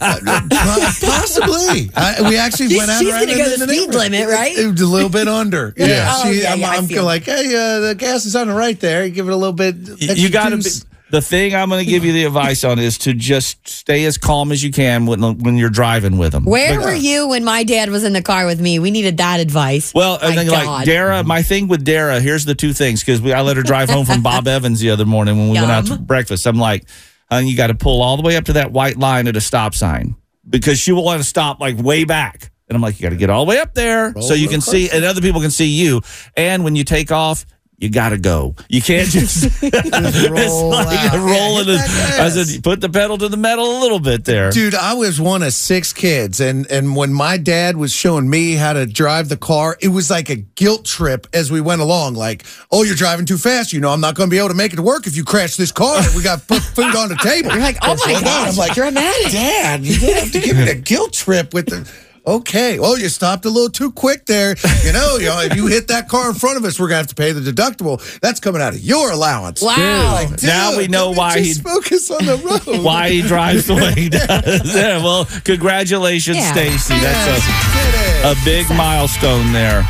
Possibly. 1.00 1.90
I, 1.94 2.28
we 2.28 2.36
actually 2.38 2.68
She's- 2.68 2.78
went 2.78 2.90
out. 2.90 3.00
she's 3.00 3.12
right 3.12 3.26
gonna 3.28 3.38
go 3.38 3.44
in 3.52 3.60
the 3.60 3.66
the 3.66 3.72
speed 3.72 3.88
neighborhood. 3.90 4.12
limit, 4.12 4.28
right? 4.28 4.56
It 4.56 4.70
was 4.72 4.80
a 4.80 4.86
little 4.86 5.10
bit 5.10 5.28
under. 5.28 5.74
Yeah. 5.82 6.14
Oh, 6.16 6.32
she, 6.32 6.42
yeah, 6.42 6.52
I'm, 6.52 6.64
I 6.64 6.76
I'm 6.76 6.86
feel 6.86 7.04
like, 7.04 7.24
hey, 7.24 7.54
uh, 7.54 7.80
the 7.80 7.94
gas 7.98 8.24
is 8.24 8.36
on 8.36 8.46
the 8.46 8.54
right 8.54 8.78
there. 8.78 9.08
Give 9.08 9.26
it 9.28 9.32
a 9.32 9.36
little 9.36 9.52
bit. 9.52 9.74
you 10.00 10.30
got 10.30 10.50
to 10.50 10.58
be. 10.58 10.70
The 11.12 11.20
thing 11.20 11.54
I'm 11.54 11.68
going 11.68 11.84
to 11.84 11.90
give 11.90 12.06
you 12.06 12.12
the 12.14 12.24
advice 12.24 12.64
on 12.64 12.78
is 12.78 12.96
to 12.98 13.12
just 13.12 13.68
stay 13.68 14.06
as 14.06 14.16
calm 14.16 14.50
as 14.50 14.64
you 14.64 14.72
can 14.72 15.04
when 15.04 15.20
when 15.40 15.58
you're 15.58 15.68
driving 15.68 16.16
with 16.16 16.32
them. 16.32 16.46
Where 16.46 16.80
were 16.80 16.94
you 16.94 17.28
when 17.28 17.44
my 17.44 17.64
dad 17.64 17.90
was 17.90 18.02
in 18.02 18.14
the 18.14 18.22
car 18.22 18.46
with 18.46 18.58
me? 18.58 18.78
We 18.78 18.90
needed 18.90 19.18
that 19.18 19.38
advice. 19.38 19.92
Well, 19.92 20.18
and 20.22 20.34
My 20.34 20.36
then 20.36 20.46
God. 20.50 20.66
like 20.66 20.86
Dara, 20.86 21.22
my 21.22 21.42
thing 21.42 21.68
with 21.68 21.84
Dara, 21.84 22.18
here's 22.18 22.46
the 22.46 22.54
two 22.54 22.72
things 22.72 23.04
because 23.04 23.22
I 23.30 23.42
let 23.42 23.58
her 23.58 23.62
drive 23.62 23.90
home 23.90 24.06
from 24.06 24.22
Bob 24.22 24.48
Evans 24.48 24.80
the 24.80 24.88
other 24.88 25.04
morning 25.04 25.36
when 25.36 25.50
we 25.50 25.58
went 25.58 25.70
out 25.70 25.84
to 25.88 25.98
breakfast. 25.98 26.46
I'm 26.46 26.58
like, 26.58 26.88
honey, 27.30 27.50
you 27.50 27.58
got 27.58 27.66
to 27.66 27.74
pull 27.74 28.00
all 28.00 28.16
the 28.16 28.22
way 28.22 28.38
up 28.38 28.46
to 28.46 28.54
that 28.54 28.72
white 28.72 28.96
line 28.96 29.28
at 29.28 29.36
a 29.36 29.40
stop 29.42 29.74
sign 29.74 30.16
because 30.48 30.78
she 30.78 30.92
will 30.92 31.04
want 31.04 31.20
to 31.20 31.28
stop 31.28 31.60
like 31.60 31.76
way 31.76 32.04
back. 32.04 32.50
And 32.68 32.74
I'm 32.74 32.80
like, 32.80 32.98
you 32.98 33.02
got 33.02 33.10
to 33.10 33.16
get 33.16 33.28
all 33.28 33.44
the 33.44 33.50
way 33.50 33.58
up 33.58 33.74
there 33.74 34.14
so 34.18 34.32
you 34.32 34.48
can 34.48 34.62
see, 34.62 34.88
and 34.88 35.04
other 35.04 35.20
people 35.20 35.42
can 35.42 35.50
see 35.50 35.66
you. 35.66 36.00
And 36.38 36.64
when 36.64 36.74
you 36.74 36.84
take 36.84 37.12
off, 37.12 37.44
you 37.82 37.90
got 37.90 38.10
to 38.10 38.18
go. 38.18 38.54
You 38.68 38.80
can't 38.80 39.08
just, 39.10 39.44
it's 39.62 40.28
roll 40.30 40.70
like 40.70 41.12
out. 41.12 41.16
rolling. 41.16 41.66
Yeah, 41.66 41.74
it. 41.74 41.80
hit 41.80 41.88
that 41.88 42.20
I 42.20 42.28
said, 42.30 42.62
put 42.62 42.80
the 42.80 42.88
pedal 42.88 43.18
to 43.18 43.28
the 43.28 43.36
metal 43.36 43.78
a 43.78 43.80
little 43.80 43.98
bit 43.98 44.24
there. 44.24 44.50
Dude, 44.50 44.74
I 44.74 44.94
was 44.94 45.20
one 45.20 45.42
of 45.42 45.52
six 45.52 45.92
kids, 45.92 46.40
and 46.40 46.70
and 46.70 46.94
when 46.94 47.12
my 47.12 47.36
dad 47.38 47.76
was 47.76 47.92
showing 47.92 48.30
me 48.30 48.54
how 48.54 48.72
to 48.72 48.86
drive 48.86 49.28
the 49.28 49.36
car, 49.36 49.76
it 49.80 49.88
was 49.88 50.10
like 50.10 50.30
a 50.30 50.36
guilt 50.36 50.84
trip 50.84 51.26
as 51.34 51.50
we 51.50 51.60
went 51.60 51.80
along. 51.82 52.14
Like, 52.14 52.44
oh, 52.70 52.84
you're 52.84 52.94
driving 52.94 53.26
too 53.26 53.36
fast. 53.38 53.72
You 53.72 53.80
know, 53.80 53.90
I'm 53.90 54.00
not 54.00 54.14
going 54.14 54.28
to 54.28 54.30
be 54.32 54.38
able 54.38 54.50
to 54.50 54.54
make 54.54 54.72
it 54.72 54.76
to 54.76 54.82
work 54.82 55.08
if 55.08 55.16
you 55.16 55.24
crash 55.24 55.56
this 55.56 55.72
car. 55.72 56.00
We 56.14 56.22
got 56.22 56.38
to 56.40 56.46
put 56.46 56.62
food 56.62 56.94
on 56.94 57.08
the 57.08 57.16
table. 57.16 57.50
You're 57.50 57.60
like, 57.60 57.78
oh 57.82 57.96
my 58.06 58.12
Hold 58.12 58.16
on. 58.18 58.22
gosh, 58.24 58.50
I'm 58.50 58.56
like, 58.56 58.74
dramatic. 58.74 59.32
Dad, 59.32 59.84
you 59.84 59.98
didn't 59.98 60.22
have 60.22 60.32
to 60.32 60.40
give 60.40 60.56
me 60.56 60.70
a 60.70 60.74
guilt 60.76 61.12
trip 61.12 61.52
with 61.52 61.66
the. 61.66 61.90
Okay. 62.26 62.78
Oh, 62.78 62.94
you 62.96 63.08
stopped 63.08 63.44
a 63.44 63.50
little 63.50 63.68
too 63.70 63.90
quick 63.92 64.26
there. 64.26 64.54
You 64.84 64.92
know, 64.92 65.16
you 65.16 65.26
know, 65.26 65.40
if 65.40 65.56
you 65.56 65.66
hit 65.66 65.88
that 65.88 66.08
car 66.08 66.28
in 66.28 66.34
front 66.34 66.56
of 66.56 66.64
us, 66.64 66.78
we're 66.78 66.86
gonna 66.88 66.98
have 66.98 67.06
to 67.08 67.14
pay 67.14 67.32
the 67.32 67.40
deductible. 67.40 67.98
That's 68.20 68.38
coming 68.40 68.62
out 68.62 68.74
of 68.74 68.80
your 68.80 69.10
allowance. 69.10 69.60
Wow. 69.60 70.12
Like, 70.14 70.28
dude, 70.30 70.44
Now 70.44 70.76
we 70.76 70.86
know 70.88 71.10
why 71.12 71.38
just 71.38 71.58
he- 71.58 71.62
focus 71.62 72.10
on 72.10 72.24
the 72.24 72.36
road. 72.36 72.82
Why 72.84 73.10
he 73.10 73.22
drives 73.22 73.66
the 73.66 73.74
way 73.74 73.92
he 73.94 74.08
does. 74.10 74.74
Yeah, 74.74 75.02
well, 75.02 75.24
congratulations, 75.44 76.36
Yeah. 76.36 76.52
Stacy. 76.52 76.94
That's 76.94 77.44
Yes, 77.44 78.24
a, 78.24 78.32
a 78.32 78.44
big 78.44 78.68
milestone 78.70 79.52
there. 79.52 79.88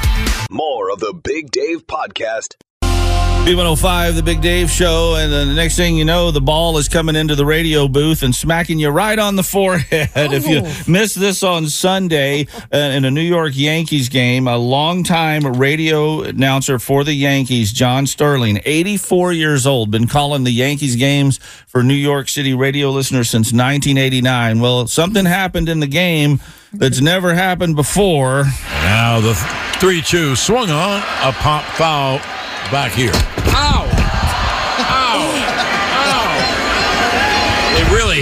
More 0.50 0.90
of 0.90 1.00
the 1.00 1.12
Big 1.14 1.50
Dave 1.50 1.86
Podcast. 1.86 2.54
B105, 3.46 4.14
the 4.14 4.22
Big 4.22 4.40
Dave 4.40 4.70
Show, 4.70 5.16
and 5.16 5.32
then 5.32 5.48
the 5.48 5.54
next 5.54 5.74
thing 5.74 5.96
you 5.96 6.04
know, 6.04 6.30
the 6.30 6.40
ball 6.40 6.78
is 6.78 6.88
coming 6.88 7.16
into 7.16 7.34
the 7.34 7.44
radio 7.44 7.88
booth 7.88 8.22
and 8.22 8.32
smacking 8.32 8.78
you 8.78 8.88
right 8.90 9.18
on 9.18 9.34
the 9.34 9.42
forehead. 9.42 10.10
If 10.14 10.46
you 10.46 10.62
Oh. 10.64 10.82
missed 10.86 11.18
this 11.18 11.42
on 11.42 11.66
Sunday 11.68 12.46
uh, 12.72 12.76
in 12.76 13.04
a 13.04 13.10
New 13.10 13.20
York 13.20 13.52
Yankees 13.56 14.08
game, 14.08 14.46
a 14.46 14.56
longtime 14.56 15.44
radio 15.54 16.22
announcer 16.22 16.78
for 16.78 17.02
the 17.02 17.14
Yankees, 17.14 17.72
John 17.72 18.06
Sterling, 18.06 18.60
84 18.64 19.32
years 19.32 19.66
old, 19.66 19.90
been 19.90 20.06
calling 20.06 20.44
the 20.44 20.52
Yankees 20.52 20.94
games 20.94 21.38
for 21.66 21.82
New 21.82 21.94
York 21.94 22.28
City 22.28 22.54
radio 22.54 22.90
listeners 22.92 23.28
since 23.28 23.46
1989. 23.52 24.60
Well, 24.60 24.86
something 24.86 25.24
happened 25.24 25.68
in 25.68 25.80
the 25.80 25.88
game 25.88 26.40
that's 26.72 27.00
never 27.00 27.34
happened 27.34 27.74
before. 27.74 28.44
Now 28.84 29.18
the 29.20 29.34
3 29.80 30.00
2 30.00 30.36
swung 30.36 30.70
on, 30.70 31.00
a 31.24 31.32
pop 31.32 31.64
foul 31.74 32.20
back 32.70 32.92
here. 32.92 33.12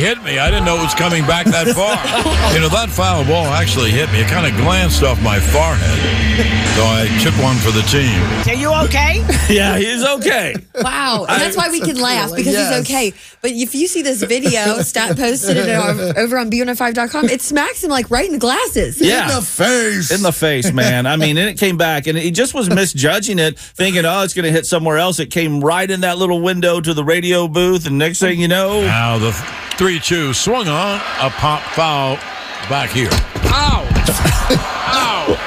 Hit 0.00 0.22
me. 0.24 0.38
I 0.38 0.50
didn't 0.50 0.64
know 0.64 0.76
it 0.76 0.82
was 0.82 0.94
coming 0.94 1.24
back 1.26 1.46
that 1.46 1.68
far. 1.78 1.94
you 2.54 2.60
know, 2.60 2.68
that 2.70 2.88
foul 2.90 3.24
ball 3.24 3.46
actually 3.46 3.90
hit 3.90 4.10
me. 4.12 4.20
It 4.20 4.28
kind 4.28 4.46
of 4.50 4.58
glanced 4.60 5.02
off 5.02 5.22
my 5.22 5.38
forehead. 5.38 5.98
So 6.74 6.82
I 6.86 7.06
took 7.22 7.34
one 7.42 7.56
for 7.56 7.70
the 7.70 7.82
team. 7.82 8.18
Are 8.48 8.58
you 8.58 8.72
okay? 8.88 9.24
Yeah, 9.50 9.78
he's 9.78 10.04
okay. 10.04 10.54
Wow. 10.76 11.26
And 11.28 11.42
that's 11.42 11.56
why 11.56 11.70
we 11.70 11.80
can 11.80 11.96
laugh 12.00 12.30
because 12.30 12.52
Yes. 12.52 12.70
he's 12.72 12.88
okay. 12.88 13.12
But 13.42 13.50
if 13.50 13.74
you 13.74 13.88
see 13.88 14.00
this 14.02 14.22
video, 14.22 14.78
Stat 14.82 15.16
posted 15.16 15.56
it 15.56 15.68
on, 15.68 15.98
over 16.16 16.38
on 16.38 16.48
B105.com, 16.52 17.24
it 17.24 17.42
smacks 17.42 17.82
him 17.82 17.90
like 17.90 18.08
right 18.12 18.26
in 18.26 18.32
the 18.32 18.38
glasses. 18.38 19.00
Yeah. 19.00 19.22
In 19.28 19.34
the 19.34 19.42
face. 19.42 20.12
in 20.12 20.22
the 20.22 20.30
face, 20.30 20.70
man. 20.72 21.06
I 21.06 21.16
mean, 21.16 21.36
and 21.36 21.48
it 21.48 21.58
came 21.58 21.76
back, 21.76 22.06
and 22.06 22.16
he 22.16 22.30
just 22.30 22.54
was 22.54 22.70
misjudging 22.70 23.40
it, 23.40 23.58
thinking, 23.58 24.04
"Oh, 24.04 24.22
it's 24.22 24.34
going 24.34 24.44
to 24.44 24.52
hit 24.52 24.66
somewhere 24.66 24.98
else." 24.98 25.18
It 25.18 25.32
came 25.32 25.60
right 25.60 25.90
in 25.90 26.02
that 26.02 26.16
little 26.16 26.40
window 26.40 26.80
to 26.80 26.94
the 26.94 27.02
radio 27.02 27.48
booth, 27.48 27.88
and 27.88 27.98
next 27.98 28.20
thing 28.20 28.40
you 28.40 28.46
know, 28.46 28.82
Now 28.82 29.18
the 29.18 29.32
3 29.80 29.98
2 29.98 30.34
swung 30.34 30.68
on, 30.68 31.00
a 31.22 31.30
pop 31.30 31.62
foul 31.72 32.16
back 32.68 32.90
here. 32.90 33.29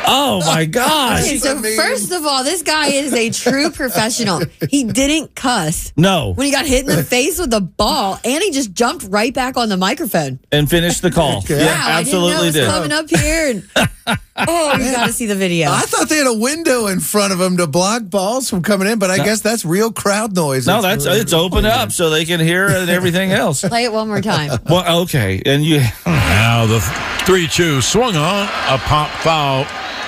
Ow! 0.06 0.14
Ow! 0.14 0.40
oh 0.40 0.40
my 0.46 0.66
gosh, 0.66 1.22
Okay, 1.22 1.38
so 1.38 1.62
first 1.62 2.12
of 2.12 2.26
all, 2.26 2.44
this 2.44 2.62
guy 2.64 2.88
is 2.88 3.14
a 3.14 3.30
true 3.30 3.70
professional. 3.72 4.42
He 4.70 4.84
didn't 4.84 5.36
cuss 5.36 5.92
no, 5.98 6.34
when 6.34 6.46
he 6.46 6.52
got 6.52 6.66
hit 6.66 6.82
in 6.88 6.96
the 6.96 7.04
face 7.04 7.40
with 7.40 7.52
the 7.52 7.62
ball, 7.62 8.20
and 8.24 8.44
he 8.44 8.52
just 8.52 8.74
jumped 8.74 9.06
right 9.10 9.34
back 9.34 9.58
on 9.58 9.70
the 9.70 9.78
microphone. 9.78 10.40
and 10.52 10.70
finished 10.70 11.02
the 11.02 11.12
call. 11.12 11.44
Yeah, 11.48 11.66
wow, 11.66 12.00
absolutely 12.00 12.00
I 12.00 12.04
didn't 12.04 12.38
know 12.38 12.42
it 12.42 12.46
was 12.46 12.54
did. 12.56 12.68
coming 12.68 12.92
up 12.92 13.10
here. 13.10 13.50
And, 13.50 14.20
oh, 14.38 14.78
you 14.78 14.92
got 14.92 15.08
to 15.08 15.14
see 15.14 15.26
the 15.26 15.36
video. 15.36 15.70
I 15.72 15.82
thought 15.82 16.10
they 16.10 16.18
had 16.18 16.28
a 16.28 16.34
window 16.38 16.88
in 16.88 17.00
front 17.00 17.34
of 17.34 17.40
them 17.40 17.58
to 17.58 17.68
block 17.68 18.04
balls 18.06 18.50
from 18.50 18.62
coming 18.64 18.88
in, 18.88 19.00
but 19.00 19.10
I 19.12 19.18
guess 19.18 19.42
that's 19.42 19.64
real 19.66 19.92
crowd 19.92 20.36
noise. 20.36 20.68
No, 20.68 20.82
that's 20.82 21.06
really- 21.06 21.20
it's 21.20 21.34
open 21.34 21.66
up 21.66 21.92
so 21.92 22.10
they 22.10 22.26
can 22.26 22.40
hear 22.40 22.68
and 22.68 22.90
everything 22.90 23.32
else. 23.32 23.62
Play 23.62 23.86
it 23.86 23.94
one 23.94 24.08
more 24.08 24.22
time. 24.22 24.52
Well, 24.70 25.02
okay, 25.04 25.42
and 25.46 25.64
you, 25.64 25.82
Now 26.06 26.66
the 26.66 26.80
3 27.26 27.48
2 27.48 27.82
swung 27.82 28.16
on, 28.16 28.44
a 28.44 28.78
pop 28.80 29.10
foul 29.22 29.66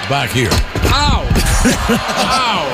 back 0.10 0.30
here. 0.32 0.50
Ow! 0.52 1.24
Ow! 1.90 2.72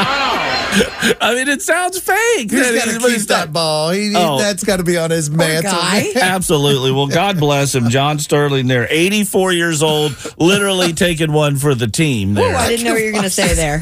Ow! 0.00 1.14
I 1.20 1.34
mean, 1.34 1.48
it 1.48 1.62
sounds 1.62 1.98
fake. 1.98 2.50
He's 2.50 2.60
got 2.60 2.84
to 2.88 2.98
But 3.00 3.08
keep 3.08 3.16
it's 3.16 3.26
that 3.26 3.52
ball. 3.52 3.90
He, 3.90 4.10
he, 4.10 4.14
oh. 4.16 4.38
That's 4.38 4.62
got 4.64 4.76
to 4.76 4.84
be 4.84 4.96
on 4.96 5.10
his 5.10 5.30
mantle. 5.30 5.72
Absolutely. 6.22 6.92
Well, 6.92 7.06
God 7.08 7.40
bless 7.40 7.74
him. 7.74 7.88
John 7.88 8.18
Sterling 8.18 8.66
there, 8.68 8.86
84 8.88 9.52
years 9.54 9.82
old, 9.82 10.12
literally 10.38 10.92
taking 10.94 11.32
one 11.32 11.56
for 11.56 11.74
the 11.74 11.88
team 11.88 12.32
Oh, 12.36 12.42
there. 12.42 12.54
I 12.56 12.68
didn't 12.68 12.84
know 12.84 12.92
what 12.92 13.00
you 13.00 13.06
were 13.06 13.12
going 13.12 13.24
to 13.24 13.30
say 13.30 13.54
there. 13.54 13.80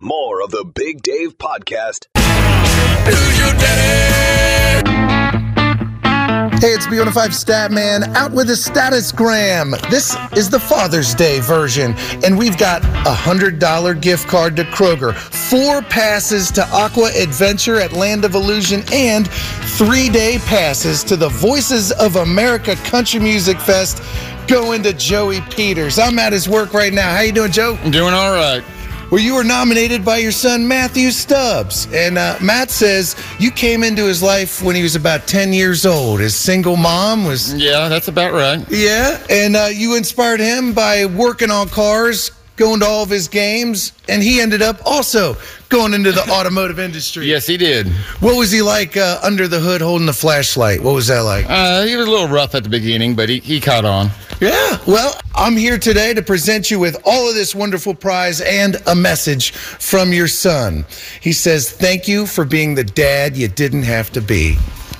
More 0.00 0.42
of 0.42 0.50
the 0.50 0.64
Big 0.74 1.02
Dave 1.02 1.38
Podcast. 1.38 2.06
Who's 3.06 3.38
your 3.38 3.52
daddy? 3.52 5.05
Hey, 6.58 6.72
it's 6.72 6.86
B105 6.86 7.44
Statman 7.44 8.14
out 8.14 8.32
with 8.32 8.48
a 8.48 8.54
Stattogram. 8.54 9.78
This 9.90 10.16
is 10.34 10.48
the 10.48 10.58
Father's 10.58 11.14
Day 11.14 11.38
version, 11.40 11.94
and 12.24 12.38
we've 12.38 12.56
got 12.56 12.82
a 12.82 13.14
$100 13.14 14.00
gift 14.00 14.26
card 14.26 14.56
to 14.56 14.64
Kroger, 14.64 15.14
four 15.14 15.82
passes 15.82 16.50
to 16.52 16.66
Aqua 16.68 17.10
Adventure 17.14 17.78
at 17.78 17.92
Land 17.92 18.24
of 18.24 18.34
Illusion, 18.34 18.82
and 18.90 19.28
three 19.76 20.08
day 20.08 20.38
passes 20.46 21.04
to 21.04 21.14
the 21.14 21.28
Voices 21.28 21.92
of 21.92 22.16
America 22.16 22.74
Country 22.76 23.20
Music 23.20 23.60
Fest 23.60 24.02
going 24.48 24.82
to 24.84 24.94
Joey 24.94 25.42
Peters. 25.42 25.98
I'm 25.98 26.18
at 26.18 26.32
his 26.32 26.48
work 26.48 26.72
right 26.72 26.92
now. 26.92 27.14
How 27.14 27.20
you 27.20 27.32
doing, 27.32 27.52
Joe? 27.52 27.78
I'm 27.84 27.90
doing 27.90 28.14
all 28.14 28.32
right. 28.32 28.64
Well, 29.10 29.20
you 29.22 29.34
were 29.34 29.44
nominated 29.44 30.04
by 30.04 30.16
your 30.18 30.32
son 30.32 30.66
Matthew 30.66 31.12
Stubbs, 31.12 31.86
and 31.92 32.18
uh, 32.18 32.36
Matt 32.42 32.70
says 32.70 33.14
you 33.38 33.52
came 33.52 33.84
into 33.84 34.04
his 34.04 34.20
life 34.20 34.62
when 34.62 34.74
he 34.74 34.82
was 34.82 34.96
about 34.96 35.28
ten 35.28 35.52
years 35.52 35.86
old. 35.86 36.18
His 36.18 36.34
single 36.34 36.76
mom 36.76 37.24
was 37.24 37.54
Yeah, 37.54 37.88
that's 37.88 38.08
about 38.08 38.32
right. 38.32 38.66
yeah, 38.68 39.24
and 39.30 39.54
uh, 39.54 39.68
you 39.72 39.96
inspired 39.96 40.40
him 40.40 40.72
by 40.72 41.06
working 41.06 41.52
on 41.52 41.68
cars, 41.68 42.32
going 42.56 42.80
to 42.80 42.86
all 42.86 43.04
of 43.04 43.08
his 43.10 43.28
games, 43.28 43.92
and 44.08 44.24
he 44.24 44.40
ended 44.40 44.60
up 44.60 44.80
also 44.84 45.36
going 45.68 45.94
into 45.94 46.10
the 46.10 46.28
automotive 46.32 46.80
industry. 46.80 47.26
Yes, 47.26 47.46
he 47.46 47.56
did. 47.56 47.86
What 48.18 48.36
was 48.36 48.50
he 48.50 48.60
like 48.60 48.96
uh, 48.96 49.20
under 49.22 49.46
the 49.46 49.60
hood 49.60 49.82
holding 49.82 50.06
the 50.06 50.12
flashlight? 50.14 50.82
What 50.82 50.94
was 50.96 51.06
that 51.06 51.20
like? 51.20 51.46
Uh, 51.48 51.84
he 51.84 51.94
was 51.94 52.08
a 52.08 52.10
little 52.10 52.28
rough 52.28 52.56
at 52.56 52.64
the 52.64 52.70
beginning, 52.70 53.14
but 53.14 53.28
he, 53.28 53.38
he 53.38 53.60
caught 53.60 53.84
on. 53.84 54.10
Yeah, 54.40 54.78
well, 54.86 55.18
I'm 55.34 55.56
here 55.56 55.78
today 55.78 56.12
to 56.12 56.20
present 56.20 56.70
you 56.70 56.78
with 56.78 57.00
all 57.06 57.26
of 57.26 57.34
this 57.34 57.54
wonderful 57.54 57.94
prize 57.94 58.42
and 58.42 58.76
a 58.86 58.94
message 58.94 59.52
from 59.52 60.12
your 60.12 60.28
son. 60.28 60.84
He 61.22 61.32
says, 61.32 61.70
Thank 61.70 62.06
you 62.06 62.26
for 62.26 62.44
being 62.44 62.74
the 62.74 62.84
dad 62.84 63.34
you 63.34 63.48
didn't 63.48 63.84
have 63.84 64.10
to 64.10 64.20
be. 64.20 64.58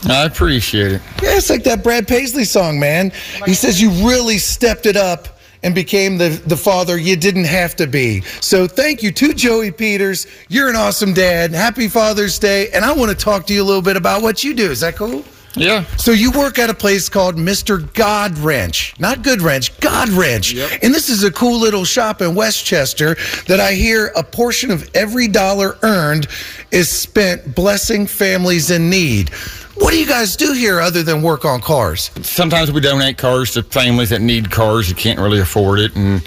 I 0.09 0.25
appreciate 0.25 0.93
it. 0.93 1.03
Yeah, 1.23 1.37
it's 1.37 1.51
like 1.51 1.65
that 1.65 1.83
Brad 1.83 2.09
Paisley 2.09 2.45
song, 2.45 2.81
man. 2.81 3.13
He 3.45 3.53
says 3.53 3.81
you 3.81 3.91
really 4.09 4.39
stepped 4.39 4.87
it 4.87 4.97
up 4.97 5.29
and 5.63 5.75
became 5.75 6.17
the, 6.17 6.29
the 6.47 6.57
father 6.57 6.97
you 6.97 7.17
didn't 7.17 7.45
have 7.45 7.77
to 7.77 7.87
be. 7.87 8.23
So 8.41 8.67
thank 8.67 9.03
you 9.03 9.11
to 9.13 9.35
Joey 9.35 9.71
Peters. 9.71 10.27
You're 10.49 10.71
an 10.71 10.77
awesome 10.77 11.13
dad. 11.13 11.53
Happy 11.53 11.89
Father's 11.89 12.39
Day. 12.39 12.71
And 12.71 12.85
I 12.85 12.93
want 12.93 13.11
to 13.11 13.17
talk 13.17 13.47
to 13.49 13.55
you 13.55 13.63
a 13.63 13.65
little 13.65 13.83
bit 13.83 13.97
about 13.97 14.23
what 14.23 14.45
you 14.45 14.55
do. 14.55 14.71
Is 14.71 14.81
that 14.81 14.97
cool? 14.97 15.25
Yeah. 15.57 15.85
So 15.97 16.13
you 16.13 16.31
work 16.33 16.59
at 16.59 16.71
a 16.71 16.75
place 16.75 17.09
called 17.09 17.37
Mr. 17.37 17.93
God 17.95 18.37
Ranch, 18.39 18.95
not 19.01 19.23
Good 19.23 19.41
Ranch, 19.43 19.79
God 19.81 20.09
Wrench, 20.11 20.55
and 20.55 20.95
this 20.95 21.09
is 21.09 21.25
a 21.25 21.31
cool 21.31 21.59
little 21.59 21.85
shop 21.85 22.21
in 22.23 22.35
West 22.35 22.65
Chester 22.65 23.17
that 23.49 23.59
I 23.59 23.73
hear 23.73 24.13
a 24.17 24.23
portion 24.23 24.71
of 24.71 24.89
every 24.95 25.29
dollar 25.29 25.79
earned 25.83 26.27
is 26.71 26.89
spent 26.89 27.55
blessing 27.55 28.07
families 28.07 28.71
in 28.71 28.91
need. 28.91 29.31
What 29.77 29.91
do 29.91 29.99
you 29.99 30.07
guys 30.07 30.37
do 30.37 30.53
here 30.53 30.81
other 30.81 31.03
than 31.03 31.21
work 31.23 31.45
on 31.45 31.61
cars? 31.61 32.11
Sometimes 32.23 32.73
we 32.73 32.81
donate 32.81 33.19
cars 33.19 33.53
to 33.53 33.63
families 33.63 34.11
that 34.11 34.21
need 34.23 34.51
cars 34.51 34.89
that 34.89 34.97
can't 34.97 35.19
really 35.19 35.41
afford 35.41 35.81
it, 35.81 35.95
and 35.97 36.23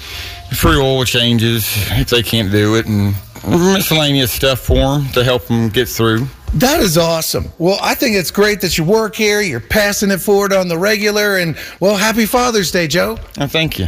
free 0.56 0.78
oil 0.78 1.04
changes 1.04 1.66
if 1.92 2.10
they 2.10 2.22
can't 2.24 2.52
do 2.52 2.76
it, 2.76 2.86
and 2.88 3.16
miscellaneous 3.48 4.32
stuff 4.32 4.60
for 4.60 4.76
them 4.76 5.08
to 5.14 5.24
help 5.24 5.46
them 5.46 5.70
get 5.70 5.88
through. 5.88 6.28
That 6.56 6.80
is 6.80 6.98
awesome. 6.98 7.46
Well, 7.58 7.78
I 7.82 7.96
think 7.96 8.16
it's 8.16 8.32
great 8.32 8.62
that 8.62 8.78
you 8.78 8.84
work 8.84 9.16
here. 9.16 9.42
You're 9.42 9.60
passing 9.60 10.12
it 10.12 10.20
forward 10.20 10.52
on 10.52 10.68
the 10.68 10.78
regular. 10.78 11.38
And, 11.38 11.58
well, 11.80 11.96
happy 11.96 12.26
Father's 12.26 12.72
Day, 12.72 12.88
Joe. 12.88 13.18
Oh, 13.40 13.48
thank 13.48 13.78
you. 13.80 13.88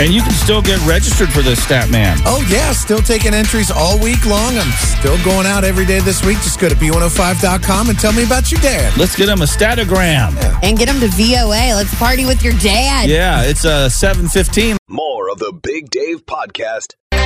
And 0.00 0.14
you 0.14 0.22
can 0.22 0.32
still 0.32 0.62
get 0.62 0.80
registered 0.86 1.30
for 1.30 1.42
this 1.42 1.62
stat 1.62 1.90
man. 1.90 2.16
Oh, 2.24 2.46
yeah. 2.50 2.72
Still 2.72 3.00
taking 3.00 3.34
entries 3.34 3.70
all 3.70 3.98
week 3.98 4.24
long. 4.24 4.56
I'm 4.56 4.72
still 4.72 5.22
going 5.24 5.46
out 5.46 5.62
every 5.62 5.84
day 5.84 6.00
this 6.00 6.24
week. 6.24 6.38
Just 6.38 6.58
go 6.58 6.70
to 6.70 6.74
B105.com 6.74 7.90
and 7.90 7.98
tell 7.98 8.12
me 8.14 8.24
about 8.24 8.50
your 8.50 8.62
dad. 8.62 8.96
Let's 8.96 9.14
get 9.14 9.28
him 9.28 9.42
a 9.42 9.44
Stattogram. 9.44 10.32
And 10.62 10.78
get 10.78 10.88
him 10.88 11.00
to 11.00 11.08
VOA. 11.08 11.74
Let's 11.74 11.94
party 11.96 12.24
with 12.24 12.42
your 12.42 12.54
dad. 12.54 13.10
Yeah, 13.10 13.42
it's 13.42 13.66
uh, 13.66 13.90
715. 13.90 14.78
More 14.88 15.28
of 15.30 15.38
the 15.38 15.52
Big 15.52 15.90
Dave 15.90 16.24
Podcast. 16.24 16.94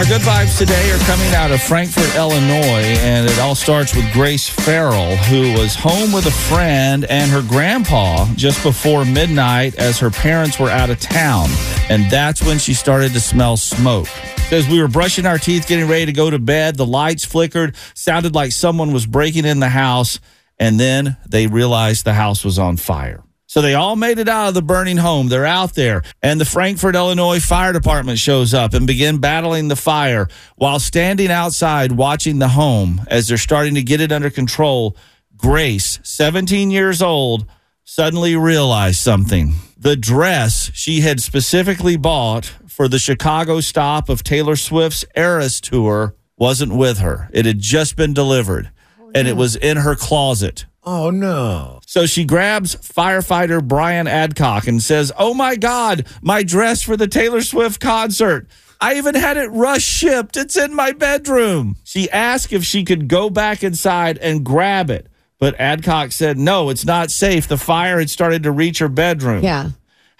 Our 0.00 0.06
good 0.06 0.22
vibes 0.22 0.56
today 0.56 0.90
are 0.92 0.98
coming 1.00 1.34
out 1.34 1.50
of 1.50 1.60
Frankfort, 1.60 2.16
Illinois, 2.16 2.96
and 3.02 3.28
it 3.28 3.38
all 3.38 3.54
starts 3.54 3.94
with 3.94 4.10
Grace 4.14 4.48
Farrell, 4.48 5.14
who 5.14 5.52
was 5.52 5.74
home 5.74 6.10
with 6.10 6.24
a 6.24 6.30
friend 6.30 7.04
and 7.04 7.30
her 7.30 7.42
grandpa 7.42 8.24
just 8.34 8.62
before 8.62 9.04
midnight 9.04 9.74
as 9.74 9.98
her 9.98 10.08
parents 10.08 10.58
were 10.58 10.70
out 10.70 10.88
of 10.88 11.00
town. 11.00 11.50
And 11.90 12.10
that's 12.10 12.42
when 12.42 12.58
she 12.58 12.72
started 12.72 13.12
to 13.12 13.20
smell 13.20 13.58
smoke. 13.58 14.08
As 14.50 14.66
we 14.66 14.80
were 14.80 14.88
brushing 14.88 15.26
our 15.26 15.36
teeth, 15.36 15.68
getting 15.68 15.86
ready 15.86 16.06
to 16.06 16.14
go 16.14 16.30
to 16.30 16.38
bed, 16.38 16.76
the 16.76 16.86
lights 16.86 17.26
flickered, 17.26 17.76
sounded 17.92 18.34
like 18.34 18.52
someone 18.52 18.94
was 18.94 19.04
breaking 19.04 19.44
in 19.44 19.60
the 19.60 19.68
house, 19.68 20.18
and 20.58 20.80
then 20.80 21.18
they 21.28 21.46
realized 21.46 22.06
the 22.06 22.14
house 22.14 22.42
was 22.42 22.58
on 22.58 22.78
fire. 22.78 23.22
So 23.50 23.60
they 23.60 23.74
all 23.74 23.96
made 23.96 24.20
it 24.20 24.28
out 24.28 24.46
of 24.46 24.54
the 24.54 24.62
burning 24.62 24.98
home. 24.98 25.26
They're 25.26 25.44
out 25.44 25.74
there. 25.74 26.04
And 26.22 26.40
the 26.40 26.44
Frankfort, 26.44 26.94
Illinois 26.94 27.40
Fire 27.40 27.72
Department 27.72 28.20
shows 28.20 28.54
up 28.54 28.74
and 28.74 28.86
begin 28.86 29.18
battling 29.18 29.66
the 29.66 29.74
fire 29.74 30.28
while 30.54 30.78
standing 30.78 31.32
outside 31.32 31.90
watching 31.90 32.38
the 32.38 32.50
home 32.50 33.00
as 33.08 33.26
they're 33.26 33.36
starting 33.36 33.74
to 33.74 33.82
get 33.82 34.00
it 34.00 34.12
under 34.12 34.30
control. 34.30 34.96
Grace, 35.36 35.98
17 36.04 36.70
years 36.70 37.02
old, 37.02 37.44
suddenly 37.82 38.36
realized 38.36 39.00
something. 39.00 39.54
The 39.76 39.96
dress 39.96 40.70
she 40.72 41.00
had 41.00 41.18
specifically 41.18 41.96
bought 41.96 42.44
for 42.68 42.86
the 42.86 43.00
Chicago 43.00 43.58
stop 43.58 44.08
of 44.08 44.22
Taylor 44.22 44.54
Swift's 44.54 45.04
Eras 45.16 45.60
tour 45.60 46.14
wasn't 46.38 46.76
with 46.76 46.98
her. 46.98 47.28
It 47.32 47.46
had 47.46 47.58
just 47.58 47.96
been 47.96 48.14
delivered 48.14 48.70
oh, 49.00 49.10
and 49.12 49.26
it 49.26 49.36
was 49.36 49.56
in 49.56 49.78
her 49.78 49.96
closet. 49.96 50.66
Oh, 50.82 51.10
no. 51.10 51.80
So 51.86 52.06
she 52.06 52.24
grabs 52.24 52.74
firefighter 52.76 53.62
Brian 53.62 54.06
Adcock 54.06 54.66
and 54.66 54.82
says, 54.82 55.12
Oh 55.18 55.34
my 55.34 55.56
God, 55.56 56.06
my 56.22 56.42
dress 56.42 56.82
for 56.82 56.96
the 56.96 57.08
Taylor 57.08 57.42
Swift 57.42 57.80
concert. 57.80 58.48
I 58.80 58.94
even 58.94 59.14
had 59.14 59.36
it 59.36 59.48
rush 59.48 59.82
shipped. 59.82 60.38
It's 60.38 60.56
in 60.56 60.74
my 60.74 60.92
bedroom. 60.92 61.76
She 61.84 62.10
asked 62.10 62.52
if 62.52 62.64
she 62.64 62.82
could 62.84 63.08
go 63.08 63.28
back 63.28 63.62
inside 63.62 64.16
and 64.18 64.44
grab 64.44 64.88
it. 64.88 65.06
But 65.38 65.58
Adcock 65.60 66.12
said, 66.12 66.38
No, 66.38 66.70
it's 66.70 66.84
not 66.84 67.10
safe. 67.10 67.46
The 67.46 67.58
fire 67.58 67.98
had 67.98 68.08
started 68.08 68.42
to 68.44 68.50
reach 68.50 68.78
her 68.78 68.88
bedroom. 68.88 69.44
Yeah. 69.44 69.70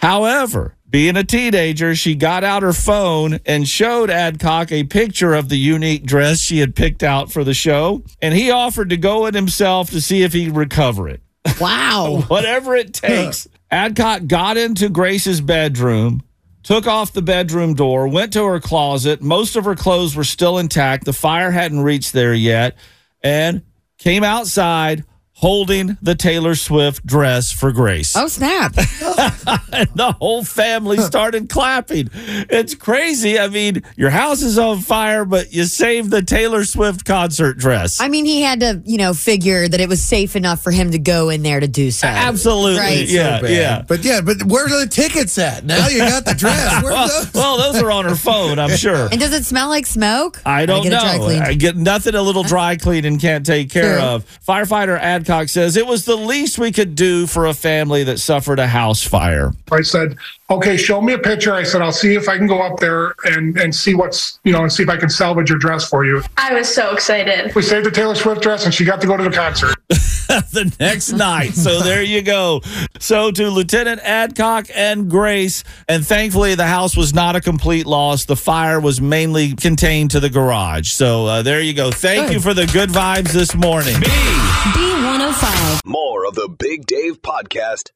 However, 0.01 0.77
being 0.89 1.17
a 1.17 1.25
teenager, 1.25 1.95
she 1.95 2.15
got 2.15 2.43
out 2.43 2.63
her 2.63 2.73
phone 2.73 3.39
and 3.45 3.69
showed 3.69 4.11
Adcock 4.11 4.73
a 4.73 4.85
picture 4.85 5.35
of 5.35 5.49
the 5.49 5.59
unique 5.59 6.05
dress 6.05 6.41
she 6.41 6.59
had 6.59 6.75
picked 6.75 7.03
out 7.03 7.31
for 7.31 7.45
the 7.45 7.55
show. 7.55 8.03
And 8.21 8.35
he 8.35 8.51
offered 8.51 8.91
to 8.91 8.97
go 8.97 9.27
in 9.27 9.35
himself 9.35 9.91
to 9.91 10.01
see 10.01 10.23
if 10.23 10.33
he 10.33 10.47
could 10.47 10.57
recover 10.57 11.09
it. 11.09 11.21
Wow. 11.61 12.25
Whatever 12.29 12.75
it 12.75 12.95
takes. 12.95 13.47
Adcock 13.71 14.27
got 14.27 14.57
into 14.57 14.89
Grace's 14.89 15.41
bedroom, 15.41 16.23
took 16.63 16.87
off 16.87 17.13
the 17.13 17.23
bedroom 17.23 17.75
door, 17.75 18.09
went 18.09 18.33
to 18.33 18.45
her 18.47 18.59
closet. 18.59 19.21
Most 19.23 19.55
of 19.55 19.65
her 19.65 19.77
clothes 19.77 20.17
were 20.17 20.25
still 20.25 20.59
intact. 20.59 21.05
The 21.05 21.13
fire 21.13 21.51
hadn't 21.51 21.81
reached 21.81 22.13
there 22.13 22.35
yet, 22.35 22.77
and 23.23 23.63
came 23.99 24.25
outside 24.25 25.05
holding 25.41 25.97
the 26.03 26.15
Taylor 26.15 26.55
Swift 26.55 27.05
dress 27.07 27.51
for 27.51 27.73
Grace. 27.73 28.15
Oh, 28.15 28.29
snap. 28.29 28.77
and 28.77 29.89
the 29.95 30.15
whole 30.19 30.45
family 30.45 30.99
started 30.99 31.49
clapping. 31.49 32.11
It's 32.13 32.75
crazy. 32.75 33.39
I 33.39 33.49
mean, 33.49 33.83
your 33.97 34.11
house 34.11 34.43
is 34.43 34.59
on 34.59 34.81
fire, 34.81 35.25
but 35.25 35.51
you 35.51 35.65
saved 35.65 36.11
the 36.11 36.21
Taylor 36.21 36.65
Swift 36.65 37.07
concert 37.07 37.57
dress. 37.57 38.03
I 38.03 38.09
mean, 38.09 38.27
he 38.27 38.43
had 38.43 38.61
to, 38.61 38.83
you 38.85 38.99
know, 38.99 39.15
figure 39.15 39.67
that 39.67 39.81
it 39.81 39.89
was 39.89 40.03
safe 40.03 40.37
enough 40.37 40.63
for 40.63 40.73
him 40.73 40.91
to 40.91 40.99
go 40.99 41.31
in 41.31 41.43
there 41.43 41.59
to 41.59 41.69
do 41.69 41.91
so. 41.91 42.07
Absolutely. 42.07 42.79
Right. 42.79 43.09
Yeah, 43.09 43.41
So 43.41 43.47
yeah. 43.47 43.83
But 43.89 44.05
yeah, 44.05 44.21
but 44.21 44.43
where 44.45 44.67
are 44.67 44.81
the 44.85 44.91
tickets 44.91 45.39
at? 45.39 45.65
Now 45.65 45.89
you 45.89 46.01
got 46.01 46.27
the 46.27 46.35
dress. 46.35 46.83
Where 46.83 46.93
are 46.93 46.95
well, 46.95 47.09
those? 47.09 47.33
well, 47.33 47.57
those 47.57 47.83
are 47.83 47.91
on 47.91 48.05
her 48.05 48.15
phone, 48.15 48.59
I'm 48.59 48.77
sure. 48.77 49.09
And 49.11 49.19
does 49.19 49.33
it 49.33 49.47
smell 49.47 49.71
like 49.71 49.87
smoke? 49.87 50.43
I 50.45 50.67
don't 50.67 50.87
Gotta 50.87 51.19
get 51.19 51.39
know. 51.39 51.45
I 51.45 51.55
get 51.55 51.77
nothing 51.77 52.15
a 52.15 52.21
little 52.21 52.43
dry 52.43 52.77
cleaning 52.77 53.19
can't 53.19 53.47
take 53.47 53.71
care 53.71 53.95
True. 53.97 54.03
of. 54.03 54.41
Firefighter 54.47 55.01
Adcock 55.31 55.49
says 55.49 55.77
it 55.77 55.87
was 55.87 56.07
the 56.07 56.17
least 56.17 56.59
we 56.59 56.73
could 56.73 56.97
do 56.97 57.25
for 57.25 57.47
a 57.47 57.55
family 57.55 58.03
that 58.03 58.19
suffered 58.19 58.59
a 58.59 58.67
house 58.67 59.05
fire. 59.05 59.53
I 59.71 59.83
said, 59.83 60.17
okay, 60.51 60.77
show 60.77 61.01
me 61.01 61.13
a 61.13 61.19
picture. 61.19 61.55
I 61.55 61.63
said, 61.63 61.83
I'll 61.83 61.93
see 61.93 62.17
if 62.17 62.29
I 62.29 62.37
can 62.37 62.49
go 62.49 62.61
up 62.61 62.81
there 62.81 63.15
and, 63.25 63.57
and 63.57 63.73
see 63.73 63.95
what's, 63.95 64.41
you 64.43 64.51
know, 64.51 64.63
and 64.63 64.73
see 64.73 64.83
if 64.83 64.89
I 64.89 64.97
can 64.97 65.09
salvage 65.09 65.49
your 65.49 65.61
dress 65.61 65.89
for 65.89 66.05
you. 66.05 66.21
I 66.37 66.53
was 66.53 66.69
so 66.69 66.93
excited. 66.93 67.55
We 67.55 67.63
saved 67.63 67.87
the 67.87 67.93
Taylor 67.93 68.17
Swift 68.17 68.43
dress 68.43 68.65
and 68.65 68.75
she 68.75 68.85
got 68.85 69.01
to 69.03 69.07
go 69.07 69.17
to 69.17 69.23
the 69.23 69.31
concert. 69.31 69.77
the 70.53 70.75
next 70.79 71.13
night. 71.13 71.55
So 71.55 71.81
there 71.81 72.03
you 72.03 72.23
go. 72.23 72.61
So 73.01 73.31
to 73.33 73.51
Lieutenant 73.51 74.01
Adcock 74.03 74.67
and 74.75 75.11
Grace, 75.11 75.65
and 75.89 76.07
thankfully 76.07 76.55
the 76.55 76.67
house 76.67 76.97
was 76.97 77.13
not 77.13 77.35
a 77.35 77.41
complete 77.41 77.87
loss. 77.87 78.27
The 78.27 78.37
fire 78.37 78.79
was 78.81 79.01
mainly 79.01 79.55
contained 79.55 80.13
to 80.13 80.21
the 80.21 80.31
garage. 80.31 80.91
So 80.93 81.27
uh, 81.27 81.43
there 81.43 81.61
you 81.61 81.75
go. 81.75 81.91
Thank 81.91 82.31
you 82.33 82.41
for 82.41 82.55
the 82.55 82.67
good 82.67 82.91
vibes 82.91 83.33
this 83.33 83.55
morning. 83.57 83.95
B105. 83.95 85.81
More 85.85 86.27
of 86.27 86.35
the 86.35 86.49
Big 86.49 86.87
Dave 86.87 87.23
Podcast. 87.23 87.91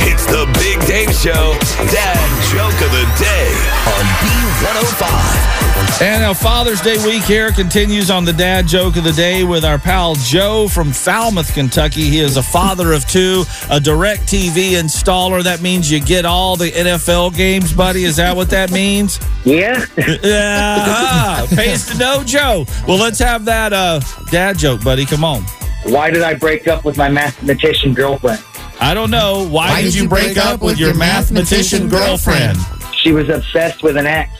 It's 0.00 0.26
the 0.26 0.46
Big 0.58 0.80
Dave 0.86 1.14
Show. 1.14 1.54
Dad 1.90 2.28
joke 2.52 2.78
of 2.84 2.90
the 2.92 3.06
day 3.18 3.52
on 3.86 4.04
B105. 4.22 5.58
And 6.00 6.24
our 6.24 6.34
Father's 6.34 6.80
Day 6.80 6.96
week 7.04 7.24
here 7.24 7.50
continues 7.50 8.10
on 8.10 8.24
the 8.24 8.32
dad 8.32 8.66
joke 8.66 8.96
of 8.96 9.04
the 9.04 9.12
day 9.12 9.44
with 9.44 9.64
our 9.64 9.78
pal 9.78 10.14
Joe 10.16 10.68
from 10.68 10.92
Falmouth, 10.92 11.52
Kentucky. 11.54 12.02
He 12.02 12.18
is 12.20 12.36
a 12.36 12.42
father 12.42 12.92
of 12.92 13.06
two, 13.06 13.44
a 13.70 13.78
DirecTV 13.80 14.72
installer. 14.80 15.42
That 15.42 15.60
means 15.60 15.90
you 15.90 16.00
get 16.00 16.24
all 16.24 16.56
the 16.56 16.70
NFL 16.70 17.36
games, 17.36 17.72
buddy. 17.72 18.04
Is 18.04 18.16
that 18.16 18.36
what 18.36 18.50
that 18.50 18.70
means? 18.70 19.18
Yeah. 19.44 19.84
yeah. 20.22 21.46
Pays 21.54 21.86
to 21.90 21.98
know 21.98 22.22
Joe. 22.24 22.64
Well, 22.86 22.98
let's 22.98 23.18
have 23.18 23.44
that 23.46 23.72
uh, 23.72 24.00
dad 24.30 24.58
joke, 24.58 24.84
buddy. 24.84 25.04
Come 25.04 25.24
on. 25.24 25.42
Why 25.84 26.10
did 26.10 26.22
I 26.22 26.34
break 26.34 26.68
up 26.68 26.84
with 26.84 26.96
my 26.96 27.08
mathematician 27.08 27.94
girlfriend? 27.94 28.42
I 28.80 28.94
don't 28.94 29.10
know. 29.10 29.48
Why, 29.48 29.82
did, 29.82 29.94
you 29.94 30.08
break, 30.08 30.36
up 30.36 30.62
with 30.62 30.78
your 30.78 30.94
mathematician 30.94 31.88
girlfriend? 31.88 32.58
She 32.94 33.12
was 33.12 33.28
obsessed 33.28 33.82
with 33.82 33.96
an 33.96 34.06
ex. 34.06 34.30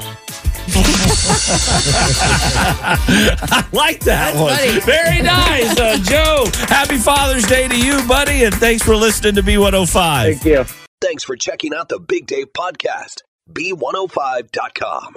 I 3.51 3.67
like 3.73 4.01
that 4.01 4.37
one. 4.37 4.55
funny. 4.55 4.81
Very 4.81 5.23
nice. 5.23 5.79
Uh, 5.79 5.97
Joe, 6.03 6.45
happy 6.67 6.99
Father's 6.99 7.47
Day 7.47 7.69
to 7.69 7.79
you, 7.79 8.07
buddy, 8.07 8.45
and 8.45 8.55
thanks 8.55 8.83
for 8.85 8.95
listening 8.95 9.35
to 9.37 9.43
B105. 9.43 10.23
Thank 10.23 10.45
you. 10.45 10.65
Thanks 11.01 11.25
for 11.25 11.37
checking 11.37 11.75
out 11.75 11.89
the 11.89 11.99
Big 11.99 12.27
Dave 12.27 12.53
Podcast. 12.53 13.23
B105.com. 13.51 15.17